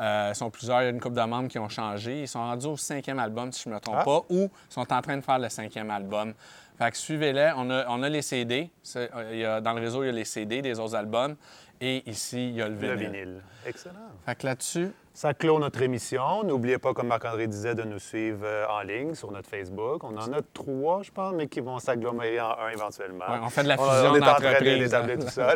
[0.00, 2.22] Euh, ils sont plusieurs, il y a une couple de membres qui ont changé.
[2.22, 4.04] Ils sont rendus au cinquième album, si je ne me trompe Ah.
[4.04, 6.34] pas, ou sont en train de faire le cinquième album.
[6.76, 7.52] Fait que suivez-les.
[7.56, 8.70] On a, on a les CD.
[8.96, 11.36] Euh, il y a- dans le réseau, il y a les CD des autres albums.
[11.80, 12.90] Et ici, il y a le vinyle.
[12.90, 13.42] Le vinyle.
[13.66, 13.94] Excellent.
[14.26, 16.42] Fait que là-dessus, Ça clôt notre émission.
[16.42, 20.02] N'oubliez pas, comme Marc-André disait, de nous suivre euh, en ligne sur notre Facebook.
[20.02, 23.24] On en a trois, je pense, mais qui vont s'agglomérer en un éventuellement.
[23.30, 25.20] Ouais, on fait de la On- fusion On est en train d'établir hein.
[25.22, 25.54] tout ça.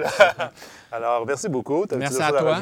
[0.93, 1.87] Alors, merci beaucoup.
[1.87, 2.59] T'as-tu Merci à toi.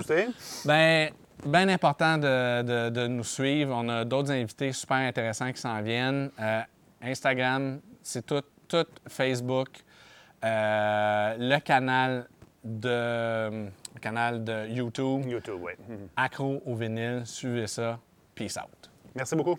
[0.64, 1.09] Bien,
[1.44, 3.74] bien important de, de- de nous suivre.
[3.78, 6.30] On a d'autres invités super intéressants qui s'en viennent.
[6.40, 6.61] Euh,
[7.03, 9.68] Instagram, c'est tout, tout Facebook.
[10.42, 12.26] Euh, le canal
[12.64, 13.66] de
[13.97, 15.72] le canal de YouTube, YouTube, oui.
[16.16, 17.99] Accro au vinyle, suivez ça.
[18.34, 18.90] Peace out.
[19.14, 19.59] Merci beaucoup.